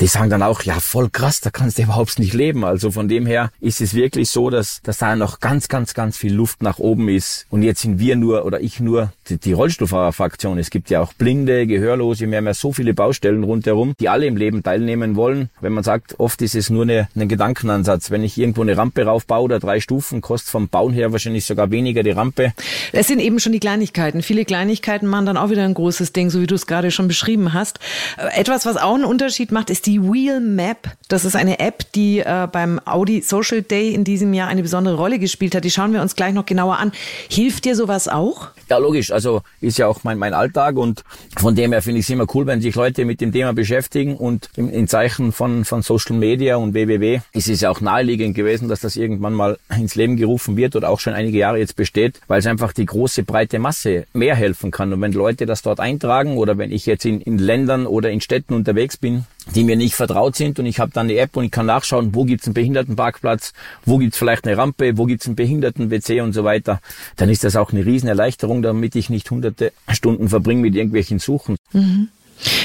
Die 0.00 0.06
sagen 0.06 0.30
dann 0.30 0.42
auch, 0.42 0.62
ja, 0.62 0.80
voll 0.80 1.10
krass, 1.10 1.40
da 1.40 1.50
kannst 1.50 1.78
du 1.78 1.82
überhaupt 1.82 2.18
nicht 2.18 2.34
leben. 2.34 2.64
Also 2.64 2.90
von 2.90 3.08
dem 3.08 3.26
her 3.26 3.50
ist 3.60 3.80
es 3.80 3.94
wirklich 3.94 4.30
so, 4.30 4.50
dass, 4.50 4.80
dass 4.82 4.98
da 4.98 5.16
noch 5.16 5.40
ganz, 5.40 5.68
ganz, 5.68 5.94
ganz 5.94 6.16
viel 6.16 6.34
Luft 6.34 6.62
nach 6.62 6.78
oben 6.78 7.08
ist. 7.08 7.46
Und 7.50 7.62
jetzt 7.62 7.82
sind 7.82 7.98
wir 7.98 8.16
nur, 8.16 8.44
oder 8.44 8.60
ich 8.60 8.80
nur, 8.80 9.12
die, 9.28 9.38
die 9.38 9.52
Rollstuhlfahrerfraktion. 9.52 10.58
Es 10.58 10.70
gibt 10.70 10.90
ja 10.90 11.00
auch 11.00 11.12
Blinde, 11.12 11.66
Gehörlose, 11.66 12.30
wir 12.30 12.36
haben 12.36 12.46
ja 12.46 12.54
so 12.54 12.72
viele 12.72 12.94
Baustellen 12.94 13.44
rundherum, 13.44 13.94
die 14.00 14.08
alle 14.08 14.26
im 14.26 14.36
Leben 14.36 14.62
teilnehmen 14.62 15.16
wollen. 15.16 15.50
Wenn 15.60 15.72
man 15.72 15.84
sagt, 15.84 16.18
oft 16.18 16.40
ist 16.42 16.54
es 16.54 16.70
nur 16.70 16.86
ein 16.86 17.28
Gedankenansatz. 17.28 18.10
Wenn 18.10 18.22
ich 18.22 18.38
irgendwo 18.38 18.62
eine 18.62 18.76
Rampe 18.76 19.04
raufbaue 19.04 19.44
oder 19.44 19.58
drei 19.58 19.80
Stufen, 19.80 20.20
kostet 20.20 20.50
vom 20.50 20.68
Bauen 20.68 20.92
her 20.92 21.12
wahrscheinlich 21.12 21.44
sogar 21.44 21.70
weniger 21.70 21.87
weniger 21.88 22.02
die 22.02 22.10
Rampe. 22.10 22.52
Es 22.92 23.06
sind 23.06 23.20
eben 23.20 23.40
schon 23.40 23.52
die 23.52 23.60
Kleinigkeiten. 23.60 24.22
Viele 24.22 24.44
Kleinigkeiten 24.44 25.06
machen 25.06 25.26
dann 25.26 25.36
auch 25.36 25.50
wieder 25.50 25.64
ein 25.64 25.74
großes 25.74 26.12
Ding, 26.12 26.30
so 26.30 26.40
wie 26.40 26.46
du 26.46 26.54
es 26.54 26.66
gerade 26.66 26.90
schon 26.90 27.08
beschrieben 27.08 27.52
hast. 27.52 27.78
Äh, 28.18 28.40
etwas, 28.40 28.66
was 28.66 28.76
auch 28.76 28.94
einen 28.94 29.04
Unterschied 29.04 29.52
macht, 29.52 29.70
ist 29.70 29.86
die 29.86 30.02
Wheel 30.02 30.40
Map. 30.40 30.90
Das 31.08 31.24
ist 31.24 31.34
eine 31.34 31.58
App, 31.60 31.90
die 31.94 32.20
äh, 32.20 32.46
beim 32.50 32.80
Audi 32.84 33.22
Social 33.22 33.62
Day 33.62 33.94
in 33.94 34.04
diesem 34.04 34.34
Jahr 34.34 34.48
eine 34.48 34.62
besondere 34.62 34.96
Rolle 34.96 35.18
gespielt 35.18 35.54
hat. 35.54 35.64
Die 35.64 35.70
schauen 35.70 35.92
wir 35.92 36.02
uns 36.02 36.14
gleich 36.14 36.34
noch 36.34 36.46
genauer 36.46 36.78
an. 36.78 36.92
Hilft 37.30 37.64
dir 37.64 37.74
sowas 37.74 38.08
auch? 38.08 38.48
Ja, 38.68 38.76
logisch. 38.78 39.10
Also 39.10 39.42
ist 39.60 39.78
ja 39.78 39.86
auch 39.86 40.04
mein, 40.04 40.18
mein 40.18 40.34
Alltag 40.34 40.76
und 40.76 41.04
von 41.38 41.54
dem 41.54 41.72
her 41.72 41.80
finde 41.80 42.00
ich 42.00 42.06
es 42.06 42.10
immer 42.10 42.26
cool, 42.34 42.46
wenn 42.46 42.60
sich 42.60 42.74
Leute 42.74 43.06
mit 43.06 43.20
dem 43.20 43.32
Thema 43.32 43.54
beschäftigen 43.54 44.16
und 44.16 44.50
in, 44.56 44.68
in 44.68 44.88
Zeichen 44.88 45.32
von, 45.32 45.64
von 45.64 45.80
Social 45.80 46.16
Media 46.16 46.56
und 46.56 46.74
WWW 46.74 47.20
ist 47.32 47.48
es 47.48 47.62
ja 47.62 47.70
auch 47.70 47.80
naheliegend 47.80 48.34
gewesen, 48.34 48.68
dass 48.68 48.80
das 48.80 48.96
irgendwann 48.96 49.32
mal 49.32 49.58
ins 49.74 49.94
Leben 49.94 50.16
gerufen 50.16 50.56
wird 50.56 50.76
oder 50.76 50.90
auch 50.90 51.00
schon 51.00 51.14
einige 51.14 51.38
Jahre 51.38 51.58
jetzt 51.58 51.76
besteht, 51.78 52.20
weil 52.26 52.40
es 52.40 52.46
einfach 52.46 52.74
die 52.74 52.84
große 52.84 53.22
breite 53.22 53.58
Masse 53.58 54.04
mehr 54.12 54.34
helfen 54.34 54.70
kann. 54.70 54.92
Und 54.92 55.00
wenn 55.00 55.12
Leute 55.12 55.46
das 55.46 55.62
dort 55.62 55.80
eintragen 55.80 56.36
oder 56.36 56.58
wenn 56.58 56.70
ich 56.70 56.84
jetzt 56.84 57.06
in, 57.06 57.22
in 57.22 57.38
Ländern 57.38 57.86
oder 57.86 58.10
in 58.10 58.20
Städten 58.20 58.52
unterwegs 58.52 58.98
bin, 58.98 59.24
die 59.54 59.64
mir 59.64 59.76
nicht 59.76 59.94
vertraut 59.94 60.36
sind 60.36 60.58
und 60.58 60.66
ich 60.66 60.80
habe 60.80 60.92
dann 60.92 61.06
eine 61.06 61.16
App 61.16 61.36
und 61.36 61.44
ich 61.44 61.50
kann 61.50 61.64
nachschauen, 61.64 62.14
wo 62.14 62.24
gibt's 62.24 62.46
einen 62.46 62.54
Behindertenparkplatz, 62.54 63.54
wo 63.86 63.96
gibt's 63.96 64.18
vielleicht 64.18 64.46
eine 64.46 64.58
Rampe, 64.58 64.98
wo 64.98 65.06
gibt's 65.06 65.26
einen 65.26 65.36
Behinderten-WC 65.36 66.20
und 66.20 66.34
so 66.34 66.44
weiter, 66.44 66.80
dann 67.16 67.30
ist 67.30 67.44
das 67.44 67.56
auch 67.56 67.72
eine 67.72 67.86
Riesenerleichterung, 67.86 68.60
damit 68.60 68.94
ich 68.94 69.08
nicht 69.08 69.30
hunderte 69.30 69.72
Stunden 69.88 70.28
verbringe 70.28 70.60
mit 70.60 70.74
irgendwelchen 70.74 71.18
Suchen. 71.18 71.56
Mhm. 71.72 72.08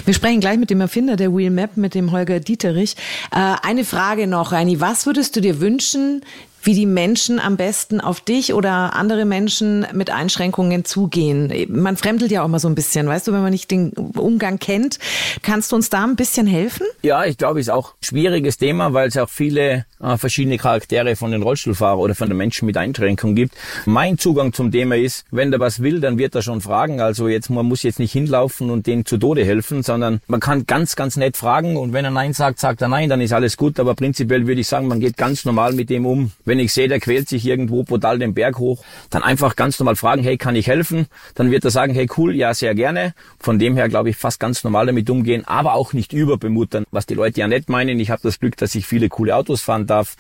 Wir 0.06 0.14
sprechen 0.14 0.40
gleich 0.40 0.58
mit 0.58 0.70
dem 0.70 0.82
Erfinder 0.82 1.16
der 1.16 1.36
Wheel 1.36 1.50
Map, 1.50 1.78
mit 1.78 1.96
dem 1.96 2.12
Holger 2.12 2.40
Dieterich. 2.40 2.96
Äh, 3.32 3.56
eine 3.64 3.86
Frage 3.86 4.28
noch, 4.28 4.52
Reini. 4.52 4.80
Was 4.80 5.06
würdest 5.06 5.36
du 5.36 5.42
dir 5.42 5.60
wünschen, 5.62 6.22
wie 6.64 6.74
die 6.74 6.86
Menschen 6.86 7.40
am 7.40 7.58
besten 7.58 8.02
auf 8.02 8.22
dich 8.22 8.54
oder 8.54 8.96
andere 8.96 9.26
Menschen 9.26 9.86
mit 9.94 10.10
Einschränkungen 10.10 10.86
zugehen. 10.86 11.54
Man 11.70 11.98
fremdelt 11.98 12.32
ja 12.32 12.44
auch 12.44 12.48
mal 12.48 12.60
so 12.60 12.68
ein 12.68 12.76
bisschen, 12.76 13.08
weißt 13.08 13.28
du, 13.28 13.34
wenn 13.34 13.42
man 13.42 13.52
nicht 13.52 13.70
den 13.70 13.92
Umgang 13.92 14.60
kennt. 14.60 15.00
Kannst 15.42 15.72
du 15.72 15.76
uns 15.76 15.90
da 15.90 16.04
ein 16.04 16.16
bisschen 16.16 16.48
helfen? 16.48 16.86
Ja, 17.02 17.26
ich 17.26 17.38
glaube, 17.38 17.60
es 17.60 17.68
ist 17.68 17.74
auch 17.74 17.92
ein 17.92 18.04
schwieriges 18.04 18.58
Thema, 18.58 18.94
weil 18.94 19.10
es 19.10 19.18
auch 19.18 19.30
viele 19.30 19.86
äh, 20.00 20.18
verschiedene 20.18 20.58
Charaktere 20.58 21.16
von 21.16 21.32
den 21.32 21.44
Rollstuhlfahrern 21.44 22.00
oder 22.00 22.16
von 22.16 22.28
den 22.28 22.38
Menschen 22.38 22.66
mit 22.66 22.78
Einschränkungen 22.78 23.36
gibt. 23.36 23.56
Mein 23.86 24.18
Zugang 24.18 24.54
zum 24.54 24.72
Thema 24.72 24.96
ist, 24.96 25.26
wenn 25.32 25.52
der 25.52 25.60
was 25.60 25.82
will, 25.82 26.00
dann 26.00 26.18
wird 26.18 26.36
er 26.36 26.42
schon 26.42 26.62
fragen. 26.62 27.02
Also 27.02 27.28
jetzt, 27.28 27.50
man 27.50 27.66
muss 27.66 27.84
jetzt 27.84 28.00
nicht 28.00 28.12
hinlaufen 28.12 28.70
und 28.70 28.88
denen 28.88 29.06
zu 29.06 29.18
Tode 29.18 29.46
helfen, 29.46 29.84
sondern 29.84 30.22
man 30.28 30.40
kann 30.40 30.66
ganz, 30.66 30.96
ganz 30.96 31.16
nett 31.18 31.38
fragen 31.38 31.78
und 31.78 31.94
wenn 31.94 32.06
er 32.06 32.12
Nein 32.12 32.34
sagt, 32.34 32.60
sagt 32.60 32.82
er 32.82 32.88
Nein, 32.88 33.10
dann 33.10 33.22
ist 33.22 33.34
alles 33.34 33.58
gut. 33.58 33.80
Aber 33.80 33.96
prinzipiell 33.96 34.48
würde 34.48 34.62
ich 34.62 34.68
sagen, 34.68 34.88
man 34.88 35.00
geht 35.00 35.18
ganz 35.18 35.46
normal 35.46 35.74
mit 35.74 35.90
dem 35.90 36.06
um. 36.06 36.32
Wenn 36.46 36.53
ich 36.60 36.74
sehe, 36.74 36.88
der 36.88 37.00
quält 37.00 37.30
sich 37.30 37.46
irgendwo 37.46 37.84
brutal 37.84 38.20
den 38.20 38.34
Berg 38.34 38.58
hoch, 38.58 38.84
dann 39.10 39.24
einfach 39.24 39.56
ganz 39.56 39.80
normal 39.80 39.96
fragen, 39.96 40.24
hey, 40.24 40.38
kann 40.38 40.56
ich 40.56 40.68
helfen? 40.68 41.08
Dann 41.36 41.52
wird 41.52 41.66
er 41.66 41.72
sagen, 41.72 41.94
hey, 41.94 42.08
cool, 42.18 42.36
ja, 42.36 42.54
sehr 42.54 42.76
gerne. 42.76 43.14
Von 43.40 43.60
dem 43.60 43.76
her, 43.76 43.90
glaube 43.90 44.10
ich, 44.10 44.18
fast 44.18 44.40
ganz 44.40 44.64
normal 44.64 44.86
damit 44.86 45.10
umgehen, 45.10 45.46
aber 45.46 45.74
auch 45.74 45.94
nicht 45.94 46.14
überbemuttern, 46.14 46.86
was 46.92 47.06
die 47.06 47.14
Leute 47.14 47.40
ja 47.40 47.48
nett 47.48 47.70
meinen. 47.70 48.00
Ich 48.00 48.10
habe 48.10 48.22
das 48.24 48.40
Glück, 48.40 48.58
dass 48.58 48.76
ich 48.76 48.86
viele 48.86 49.10
coole 49.10 49.36
Autos 49.36 49.62
fahren 49.62 49.88
darf, 49.88 50.16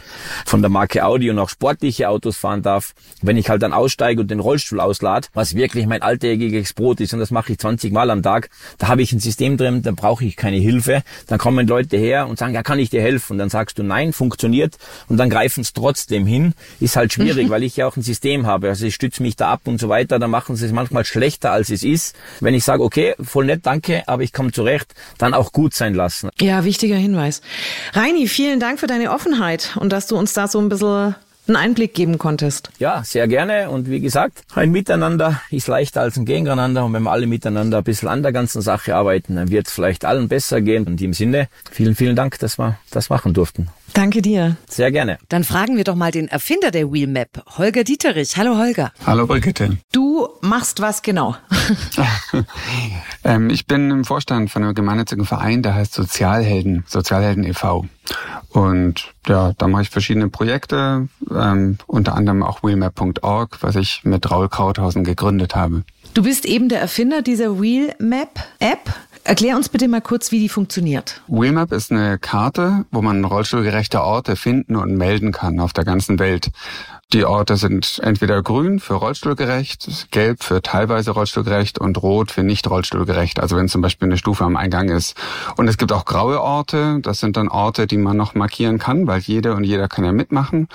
von 0.45 0.61
der 0.61 0.69
Marke 0.69 1.05
Audi 1.05 1.29
und 1.29 1.39
auch 1.39 1.49
sportliche 1.49 2.09
Autos 2.09 2.37
fahren 2.37 2.61
darf. 2.61 2.93
Wenn 3.21 3.37
ich 3.37 3.49
halt 3.49 3.61
dann 3.61 3.73
aussteige 3.73 4.21
und 4.21 4.31
den 4.31 4.39
Rollstuhl 4.39 4.79
auslade, 4.79 5.27
was 5.33 5.55
wirklich 5.55 5.85
mein 5.87 6.01
alltägiges 6.01 6.73
Brot 6.73 7.01
ist 7.01 7.13
und 7.13 7.19
das 7.19 7.31
mache 7.31 7.53
ich 7.53 7.59
20 7.59 7.91
Mal 7.91 8.09
am 8.09 8.21
Tag, 8.23 8.49
da 8.77 8.87
habe 8.87 9.01
ich 9.01 9.11
ein 9.11 9.19
System 9.19 9.57
drin, 9.57 9.81
dann 9.81 9.95
brauche 9.95 10.25
ich 10.25 10.35
keine 10.35 10.57
Hilfe. 10.57 11.03
Dann 11.27 11.39
kommen 11.39 11.67
Leute 11.67 11.97
her 11.97 12.27
und 12.27 12.39
sagen, 12.39 12.53
ja, 12.53 12.63
kann 12.63 12.79
ich 12.79 12.89
dir 12.89 13.01
helfen? 13.01 13.33
Und 13.33 13.37
dann 13.37 13.49
sagst 13.49 13.77
du, 13.77 13.83
nein, 13.83 14.13
funktioniert 14.13 14.77
und 15.07 15.17
dann 15.17 15.29
greifen 15.29 15.61
es 15.61 15.73
trotzdem 15.73 16.22
hin. 16.25 16.53
Ist 16.79 16.95
halt 16.95 17.13
schwierig, 17.13 17.49
weil 17.49 17.63
ich 17.63 17.77
ja 17.77 17.87
auch 17.87 17.95
ein 17.95 18.01
System 18.01 18.45
habe. 18.47 18.69
Also 18.69 18.85
ich 18.85 18.95
stütze 18.95 19.21
mich 19.21 19.35
da 19.35 19.51
ab 19.51 19.61
und 19.65 19.79
so 19.79 19.89
weiter. 19.89 20.19
Da 20.19 20.27
machen 20.27 20.55
sie 20.55 20.65
es 20.65 20.71
manchmal 20.71 21.05
schlechter, 21.05 21.51
als 21.51 21.69
es 21.69 21.83
ist. 21.83 22.15
Wenn 22.39 22.53
ich 22.53 22.63
sage, 22.63 22.83
okay, 22.83 23.15
voll 23.21 23.45
nett, 23.45 23.61
danke, 23.65 24.03
aber 24.07 24.23
ich 24.23 24.33
komme 24.33 24.51
zurecht, 24.51 24.93
dann 25.17 25.33
auch 25.33 25.51
gut 25.51 25.73
sein 25.73 25.93
lassen. 25.93 26.29
Ja, 26.39 26.63
wichtiger 26.65 26.95
Hinweis. 26.95 27.41
Reini, 27.93 28.27
vielen 28.27 28.59
Dank 28.59 28.79
für 28.79 28.87
deine 28.87 29.11
Offenheit 29.11 29.77
und 29.79 29.91
dass 29.91 30.07
du 30.07 30.17
uns 30.17 30.33
da 30.33 30.47
so 30.47 30.59
ein 30.59 30.69
bisschen 30.69 31.15
einen 31.47 31.57
Einblick 31.57 31.93
geben 31.93 32.17
konntest. 32.17 32.69
Ja, 32.79 33.03
sehr 33.03 33.27
gerne. 33.27 33.69
Und 33.69 33.89
wie 33.89 33.99
gesagt, 33.99 34.43
ein 34.55 34.71
Miteinander 34.71 35.41
ist 35.51 35.67
leichter 35.67 36.01
als 36.01 36.17
ein 36.17 36.25
Gegeneinander. 36.25 36.85
Und 36.85 36.93
wenn 36.93 37.03
wir 37.03 37.11
alle 37.11 37.27
miteinander 37.27 37.79
ein 37.79 37.83
bisschen 37.83 38.07
an 38.07 38.23
der 38.23 38.31
ganzen 38.31 38.61
Sache 38.61 38.95
arbeiten, 38.95 39.35
dann 39.35 39.51
wird 39.51 39.67
es 39.67 39.73
vielleicht 39.73 40.05
allen 40.05 40.29
besser 40.29 40.61
gehen. 40.61 40.83
Und 40.83 40.91
in 40.91 40.97
dem 40.97 41.13
Sinne, 41.13 41.49
vielen, 41.71 41.95
vielen 41.95 42.15
Dank, 42.15 42.39
dass 42.39 42.57
wir 42.57 42.77
das 42.91 43.09
machen 43.09 43.33
durften. 43.33 43.67
Danke 43.93 44.23
dir. 44.23 44.57
Sehr 44.67 44.91
gerne. 44.91 45.19
Dann 45.29 45.43
fragen 45.43 45.77
wir 45.77 45.83
doch 45.83 45.93
mal 45.93 46.11
den 46.11 46.27
Erfinder 46.27 46.71
der 46.71 46.91
Wheelmap, 46.91 47.43
Holger 47.57 47.83
Dieterich. 47.83 48.37
Hallo 48.37 48.57
Holger. 48.57 48.91
Hallo 49.05 49.27
Brigitte. 49.27 49.77
Du 49.91 50.27
machst 50.41 50.81
was 50.81 51.03
genau? 51.03 51.35
ähm, 53.23 53.51
ich 53.51 53.67
bin 53.67 53.91
im 53.91 54.03
Vorstand 54.03 54.49
von 54.49 54.63
einem 54.63 54.73
gemeinnützigen 54.73 55.25
Verein, 55.25 55.61
der 55.61 55.75
heißt 55.75 55.93
Sozialhelden, 55.93 56.83
Sozialhelden 56.87 57.43
e.V. 57.43 57.85
Und 58.49 59.13
ja, 59.27 59.53
da 59.57 59.67
mache 59.67 59.83
ich 59.83 59.89
verschiedene 59.91 60.29
Projekte, 60.29 61.07
ähm, 61.31 61.77
unter 61.85 62.15
anderem 62.15 62.41
auch 62.41 62.63
wheelmap.org, 62.63 63.59
was 63.61 63.75
ich 63.75 64.01
mit 64.03 64.29
Raul 64.31 64.49
Krauthausen 64.49 65.03
gegründet 65.03 65.55
habe. 65.55 65.83
Du 66.15 66.23
bist 66.23 66.45
eben 66.45 66.67
der 66.67 66.81
Erfinder 66.81 67.21
dieser 67.21 67.61
Wheelmap-App. 67.61 68.93
Erklär 69.25 69.55
uns 69.55 69.69
bitte 69.69 69.87
mal 69.87 70.01
kurz, 70.01 70.31
wie 70.31 70.39
die 70.39 70.49
funktioniert. 70.49 71.21
Wheelmap 71.27 71.71
ist 71.71 71.91
eine 71.91 72.19
Karte, 72.19 72.85
wo 72.91 73.01
man 73.01 73.23
rollstuhlgerechte 73.23 74.03
Orte 74.03 74.35
finden 74.35 74.75
und 74.75 74.97
melden 74.97 75.31
kann 75.31 75.61
auf 75.61 75.71
der 75.71 75.85
ganzen 75.85 76.19
Welt. 76.19 76.51
Die 77.11 77.25
Orte 77.25 77.57
sind 77.57 77.99
entweder 78.01 78.41
grün 78.41 78.79
für 78.79 78.95
rollstuhlgerecht, 78.95 80.07
gelb 80.09 80.41
für 80.43 80.63
teilweise 80.63 81.11
rollstuhlgerecht 81.11 81.77
und 81.77 82.01
rot 82.01 82.31
für 82.31 82.41
nicht 82.41 82.67
rollstuhlgerecht, 82.67 83.39
also 83.39 83.55
wenn 83.55 83.69
zum 83.69 83.81
Beispiel 83.81 84.07
eine 84.07 84.17
Stufe 84.17 84.43
am 84.43 84.55
Eingang 84.55 84.89
ist. 84.89 85.15
Und 85.55 85.67
es 85.67 85.77
gibt 85.77 85.91
auch 85.91 86.05
graue 86.05 86.41
Orte, 86.41 86.99
das 87.03 87.19
sind 87.19 87.37
dann 87.37 87.49
Orte, 87.49 87.85
die 87.85 87.97
man 87.97 88.17
noch 88.17 88.33
markieren 88.33 88.79
kann, 88.79 89.05
weil 89.05 89.19
jede 89.21 89.53
und 89.53 89.63
jeder 89.63 89.87
kann 89.87 90.05
ja 90.05 90.11
mitmachen. 90.11 90.67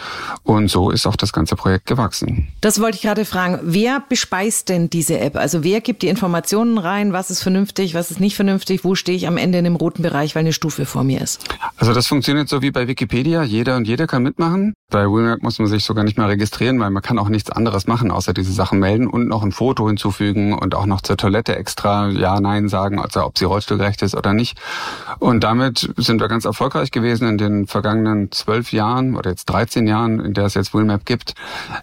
Und 0.44 0.70
so 0.70 0.90
ist 0.90 1.06
auch 1.06 1.16
das 1.16 1.32
ganze 1.32 1.56
Projekt 1.56 1.86
gewachsen. 1.86 2.46
Das 2.60 2.80
wollte 2.80 2.96
ich 2.96 3.02
gerade 3.02 3.24
fragen. 3.24 3.58
Wer 3.62 4.00
bespeist 4.08 4.68
denn 4.68 4.90
diese 4.90 5.18
App? 5.18 5.34
Also 5.36 5.64
wer 5.64 5.80
gibt 5.80 6.02
die 6.02 6.08
Informationen 6.08 6.78
rein? 6.78 7.12
Was 7.12 7.30
ist 7.30 7.42
vernünftig, 7.42 7.94
was 7.94 8.12
ist 8.12 8.20
nicht 8.20 8.36
vernünftig? 8.36 8.84
Wo 8.84 8.94
stehe 8.94 9.16
ich 9.16 9.26
am 9.26 9.38
Ende 9.38 9.58
in 9.58 9.64
dem 9.64 9.74
roten 9.74 10.02
Bereich, 10.02 10.36
weil 10.36 10.40
eine 10.40 10.52
Stufe 10.52 10.86
vor 10.86 11.02
mir 11.02 11.20
ist? 11.20 11.44
Also 11.76 11.92
das 11.92 12.06
funktioniert 12.06 12.48
so 12.48 12.62
wie 12.62 12.70
bei 12.70 12.86
Wikipedia. 12.86 13.42
Jeder 13.42 13.76
und 13.76 13.88
jeder 13.88 14.06
kann 14.06 14.22
mitmachen. 14.22 14.74
Bei 14.90 15.04
Wheelmap 15.04 15.42
muss 15.42 15.58
man 15.58 15.68
sich 15.68 15.84
sogar 15.84 16.02
nicht 16.02 16.16
mehr 16.16 16.28
registrieren, 16.28 16.80
weil 16.80 16.88
man 16.88 17.02
kann 17.02 17.18
auch 17.18 17.28
nichts 17.28 17.50
anderes 17.50 17.86
machen, 17.86 18.10
außer 18.10 18.32
diese 18.32 18.54
Sachen 18.54 18.78
melden 18.78 19.06
und 19.06 19.28
noch 19.28 19.42
ein 19.42 19.52
Foto 19.52 19.86
hinzufügen 19.86 20.54
und 20.54 20.74
auch 20.74 20.86
noch 20.86 21.02
zur 21.02 21.18
Toilette 21.18 21.54
extra 21.56 22.08
Ja, 22.08 22.40
Nein 22.40 22.70
sagen, 22.70 22.98
also 22.98 23.22
ob 23.22 23.36
sie 23.36 23.44
rollstuhlgerecht 23.44 24.00
ist 24.00 24.14
oder 24.14 24.32
nicht. 24.32 24.58
Und 25.18 25.44
damit 25.44 25.92
sind 25.98 26.22
wir 26.22 26.28
ganz 26.28 26.46
erfolgreich 26.46 26.90
gewesen 26.90 27.28
in 27.28 27.36
den 27.36 27.66
vergangenen 27.66 28.32
zwölf 28.32 28.72
Jahren 28.72 29.14
oder 29.14 29.28
jetzt 29.28 29.50
13 29.50 29.86
Jahren, 29.86 30.20
in 30.20 30.32
der 30.32 30.46
es 30.46 30.54
jetzt 30.54 30.72
Wheelmap 30.72 31.04
gibt, 31.04 31.34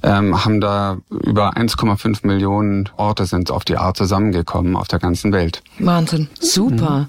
ähm, 0.02 0.44
haben 0.44 0.60
da 0.60 0.98
über 1.12 1.56
1,5 1.56 2.26
Millionen 2.26 2.90
Orte 2.98 3.28
sind 3.28 3.52
auf 3.52 3.66
die 3.66 3.78
Art 3.78 3.98
zusammengekommen 3.98 4.76
auf 4.76 4.88
der 4.88 4.98
ganzen 4.98 5.32
Welt. 5.32 5.62
Wahnsinn. 5.78 6.28
Super. 6.40 7.08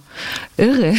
Mhm. 0.59 0.63
Irre. 0.63 0.95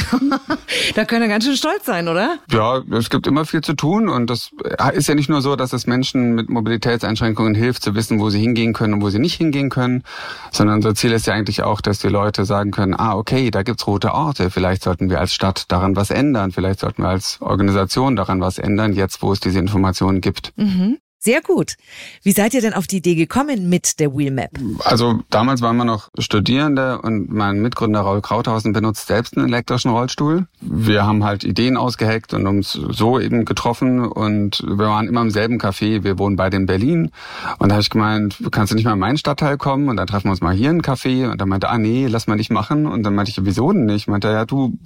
da 0.95 1.05
können 1.05 1.21
wir 1.21 1.29
ganz 1.29 1.45
schön 1.45 1.55
stolz 1.55 1.85
sein, 1.85 2.07
oder? 2.07 2.39
Ja, 2.51 2.81
es 2.97 3.11
gibt 3.11 3.27
immer 3.27 3.45
viel 3.45 3.61
zu 3.61 3.75
tun 3.75 4.09
und 4.09 4.27
das 4.31 4.49
ist 4.89 5.07
ja 5.07 5.15
nicht 5.15 5.29
nur 5.29 5.41
so, 5.41 5.55
dass 5.55 5.73
es 5.73 5.87
Menschen 5.87 6.35
mit 6.35 6.49
Mobilitätseinschränkungen 6.49 7.55
hilft, 7.55 7.83
zu 7.83 7.95
wissen, 7.95 8.19
wo 8.19 8.29
sie 8.29 8.39
hingehen 8.39 8.73
können 8.73 8.95
und 8.95 9.01
wo 9.01 9.09
sie 9.09 9.19
nicht 9.19 9.35
hingehen 9.35 9.69
können, 9.69 10.03
sondern 10.51 10.77
unser 10.77 10.95
Ziel 10.95 11.11
ist 11.11 11.27
ja 11.27 11.33
eigentlich 11.33 11.63
auch, 11.63 11.81
dass 11.81 11.99
die 11.99 12.07
Leute 12.07 12.45
sagen 12.45 12.71
können, 12.71 12.93
ah, 12.93 13.15
okay, 13.15 13.51
da 13.51 13.63
gibt's 13.63 13.87
rote 13.87 14.13
Orte, 14.13 14.49
vielleicht 14.49 14.83
sollten 14.83 15.09
wir 15.09 15.19
als 15.19 15.33
Stadt 15.33 15.71
daran 15.71 15.95
was 15.95 16.09
ändern, 16.09 16.51
vielleicht 16.51 16.79
sollten 16.79 17.03
wir 17.03 17.09
als 17.09 17.41
Organisation 17.41 18.15
daran 18.15 18.41
was 18.41 18.57
ändern, 18.57 18.93
jetzt 18.93 19.21
wo 19.21 19.31
es 19.31 19.39
diese 19.39 19.59
Informationen 19.59 20.21
gibt. 20.21 20.53
Mhm. 20.57 20.97
Sehr 21.27 21.41
gut. 21.41 21.75
Wie 22.23 22.31
seid 22.31 22.53
ihr 22.53 22.61
denn 22.61 22.73
auf 22.73 22.87
die 22.87 22.99
Idee 22.99 23.15
gekommen 23.15 23.67
mit 23.67 23.99
der 23.99 24.15
Wheelmap? 24.15 24.51
Also 24.85 25.19
damals 25.29 25.61
waren 25.61 25.75
wir 25.75 25.83
noch 25.83 26.07
Studierende 26.17 27.01
und 27.01 27.29
mein 27.29 27.61
Mitgründer 27.61 27.99
Raul 27.99 28.21
Krauthausen 28.21 28.71
benutzt 28.71 29.07
selbst 29.07 29.35
einen 29.35 29.49
elektrischen 29.49 29.91
Rollstuhl. 29.91 30.47
Wir 30.61 31.05
haben 31.05 31.25
halt 31.25 31.43
Ideen 31.43 31.75
ausgeheckt 31.75 32.33
und 32.33 32.47
uns 32.47 32.71
so 32.71 33.19
eben 33.19 33.43
getroffen 33.43 34.05
und 34.05 34.63
wir 34.65 34.87
waren 34.87 35.09
immer 35.09 35.21
im 35.21 35.29
selben 35.29 35.59
Café. 35.59 36.05
Wir 36.05 36.17
wohnen 36.17 36.37
beide 36.37 36.55
in 36.55 36.65
Berlin 36.65 37.11
und 37.59 37.67
da 37.67 37.75
habe 37.75 37.81
ich 37.81 37.89
gemeint, 37.89 38.41
kannst 38.51 38.71
du 38.71 38.77
nicht 38.77 38.85
mal 38.85 38.93
in 38.93 38.99
meinen 38.99 39.17
Stadtteil 39.17 39.57
kommen 39.57 39.89
und 39.89 39.97
dann 39.97 40.07
treffen 40.07 40.27
wir 40.27 40.31
uns 40.31 40.39
mal 40.39 40.55
hier 40.55 40.69
in 40.69 40.77
einen 40.77 40.81
Café 40.81 41.29
und 41.29 41.41
dann 41.41 41.49
meinte, 41.49 41.67
ah 41.67 41.77
nee, 41.77 42.07
lass 42.07 42.27
mal 42.27 42.37
nicht 42.37 42.51
machen 42.51 42.85
und 42.85 43.03
dann 43.03 43.13
meinte 43.13 43.31
ich, 43.31 43.43
wieso 43.43 43.73
denn 43.73 43.83
nicht? 43.83 44.07
Meinte 44.07 44.29
ja, 44.29 44.45
du, 44.45 44.77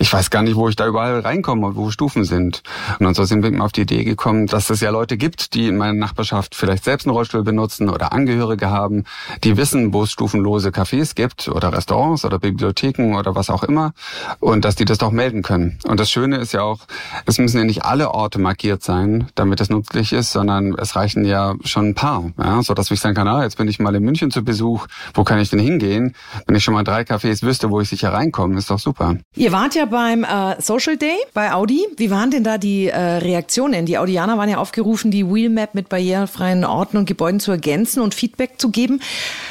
ich 0.00 0.12
weiß 0.12 0.30
gar 0.30 0.42
nicht, 0.42 0.56
wo 0.56 0.68
ich 0.68 0.74
da 0.74 0.88
überall 0.88 1.20
reinkomme 1.20 1.68
und 1.68 1.76
wo 1.76 1.92
Stufen 1.92 2.24
sind. 2.24 2.64
Und 2.98 3.14
so 3.14 3.22
sind 3.22 3.44
wir 3.44 3.62
auf 3.62 3.70
die 3.70 3.82
Idee 3.82 4.02
gekommen, 4.02 4.48
dass 4.48 4.70
es 4.70 4.80
ja 4.80 4.90
Leute 4.90 5.16
gibt, 5.16 5.54
die 5.54 5.68
in 5.68 5.83
meiner 5.84 5.98
Nachbarschaft 5.98 6.54
vielleicht 6.54 6.84
selbst 6.84 7.06
einen 7.06 7.14
Rollstuhl 7.14 7.42
benutzen 7.42 7.88
oder 7.88 8.12
Angehörige 8.12 8.70
haben, 8.70 9.04
die 9.42 9.56
wissen, 9.56 9.92
wo 9.92 10.04
es 10.04 10.12
stufenlose 10.12 10.70
Cafés 10.70 11.14
gibt 11.14 11.48
oder 11.48 11.72
Restaurants 11.72 12.24
oder 12.24 12.38
Bibliotheken 12.38 13.14
oder 13.16 13.34
was 13.34 13.50
auch 13.50 13.62
immer 13.62 13.92
und 14.40 14.64
dass 14.64 14.76
die 14.76 14.84
das 14.84 14.98
doch 14.98 15.10
melden 15.10 15.42
können. 15.42 15.78
Und 15.86 16.00
das 16.00 16.10
Schöne 16.10 16.36
ist 16.36 16.52
ja 16.52 16.62
auch, 16.62 16.80
es 17.26 17.38
müssen 17.38 17.58
ja 17.58 17.64
nicht 17.64 17.84
alle 17.84 18.12
Orte 18.12 18.38
markiert 18.38 18.82
sein, 18.82 19.28
damit 19.34 19.60
es 19.60 19.68
nützlich 19.68 20.12
ist, 20.12 20.32
sondern 20.32 20.74
es 20.78 20.96
reichen 20.96 21.24
ja 21.24 21.54
schon 21.64 21.88
ein 21.88 21.94
paar, 21.94 22.24
ja, 22.38 22.62
so 22.62 22.74
dass 22.74 22.90
ich 22.90 23.00
sagen 23.00 23.14
kann, 23.14 23.28
ah, 23.28 23.42
jetzt 23.42 23.58
bin 23.58 23.68
ich 23.68 23.78
mal 23.78 23.94
in 23.94 24.02
München 24.02 24.30
zu 24.30 24.42
Besuch, 24.42 24.86
wo 25.12 25.24
kann 25.24 25.38
ich 25.38 25.50
denn 25.50 25.58
hingehen? 25.58 26.14
Wenn 26.46 26.56
ich 26.56 26.64
schon 26.64 26.74
mal 26.74 26.84
drei 26.84 27.02
Cafés 27.02 27.42
wüsste, 27.42 27.70
wo 27.70 27.80
ich 27.80 27.88
sicher 27.88 28.12
reinkomme, 28.12 28.58
ist 28.58 28.70
doch 28.70 28.78
super. 28.78 29.16
Ihr 29.34 29.52
wart 29.52 29.74
ja 29.74 29.84
beim 29.84 30.24
äh, 30.24 30.60
Social 30.60 30.96
Day 30.96 31.16
bei 31.34 31.52
Audi. 31.52 31.86
Wie 31.96 32.10
waren 32.10 32.30
denn 32.30 32.44
da 32.44 32.58
die 32.58 32.88
äh, 32.88 32.98
Reaktionen? 32.98 33.86
Die 33.86 33.98
Audianer 33.98 34.38
waren 34.38 34.48
ja 34.48 34.58
aufgerufen, 34.58 35.10
die 35.10 35.26
Wheelmap 35.26 35.73
mit 35.74 35.88
barrierefreien 35.88 36.64
Orten 36.64 36.96
und 36.96 37.06
Gebäuden 37.06 37.40
zu 37.40 37.50
ergänzen 37.50 38.02
und 38.02 38.14
Feedback 38.14 38.52
zu 38.58 38.70
geben. 38.70 39.00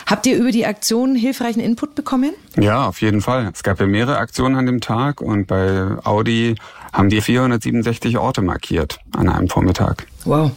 Habt 0.05 0.25
ihr 0.25 0.37
über 0.37 0.51
die 0.51 0.65
Aktion 0.65 1.15
hilfreichen 1.15 1.59
Input 1.59 1.95
bekommen? 1.95 2.33
Ja, 2.57 2.87
auf 2.87 3.01
jeden 3.01 3.21
Fall. 3.21 3.49
Es 3.53 3.63
gab 3.63 3.79
ja 3.79 3.87
mehrere 3.87 4.17
Aktionen 4.17 4.55
an 4.55 4.65
dem 4.65 4.81
Tag 4.81 5.21
und 5.21 5.47
bei 5.47 5.87
Audi 6.03 6.55
haben 6.91 7.09
die 7.09 7.21
467 7.21 8.17
Orte 8.17 8.41
markiert 8.41 8.99
an 9.11 9.29
einem 9.29 9.49
Vormittag. 9.49 10.07
Wow. 10.25 10.51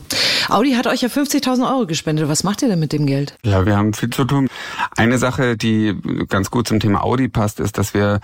Audi 0.48 0.74
hat 0.74 0.86
euch 0.86 1.02
ja 1.02 1.08
50.000 1.08 1.68
Euro 1.68 1.86
gespendet. 1.86 2.28
Was 2.28 2.44
macht 2.44 2.62
ihr 2.62 2.68
denn 2.68 2.78
mit 2.78 2.92
dem 2.92 3.04
Geld? 3.06 3.36
Ja, 3.44 3.66
wir 3.66 3.76
haben 3.76 3.94
viel 3.94 4.10
zu 4.10 4.24
tun. 4.24 4.48
Eine 4.96 5.18
Sache, 5.18 5.56
die 5.56 5.96
ganz 6.28 6.52
gut 6.52 6.68
zum 6.68 6.78
Thema 6.78 7.02
Audi 7.02 7.28
passt, 7.28 7.58
ist, 7.58 7.76
dass 7.76 7.92
wir 7.92 8.20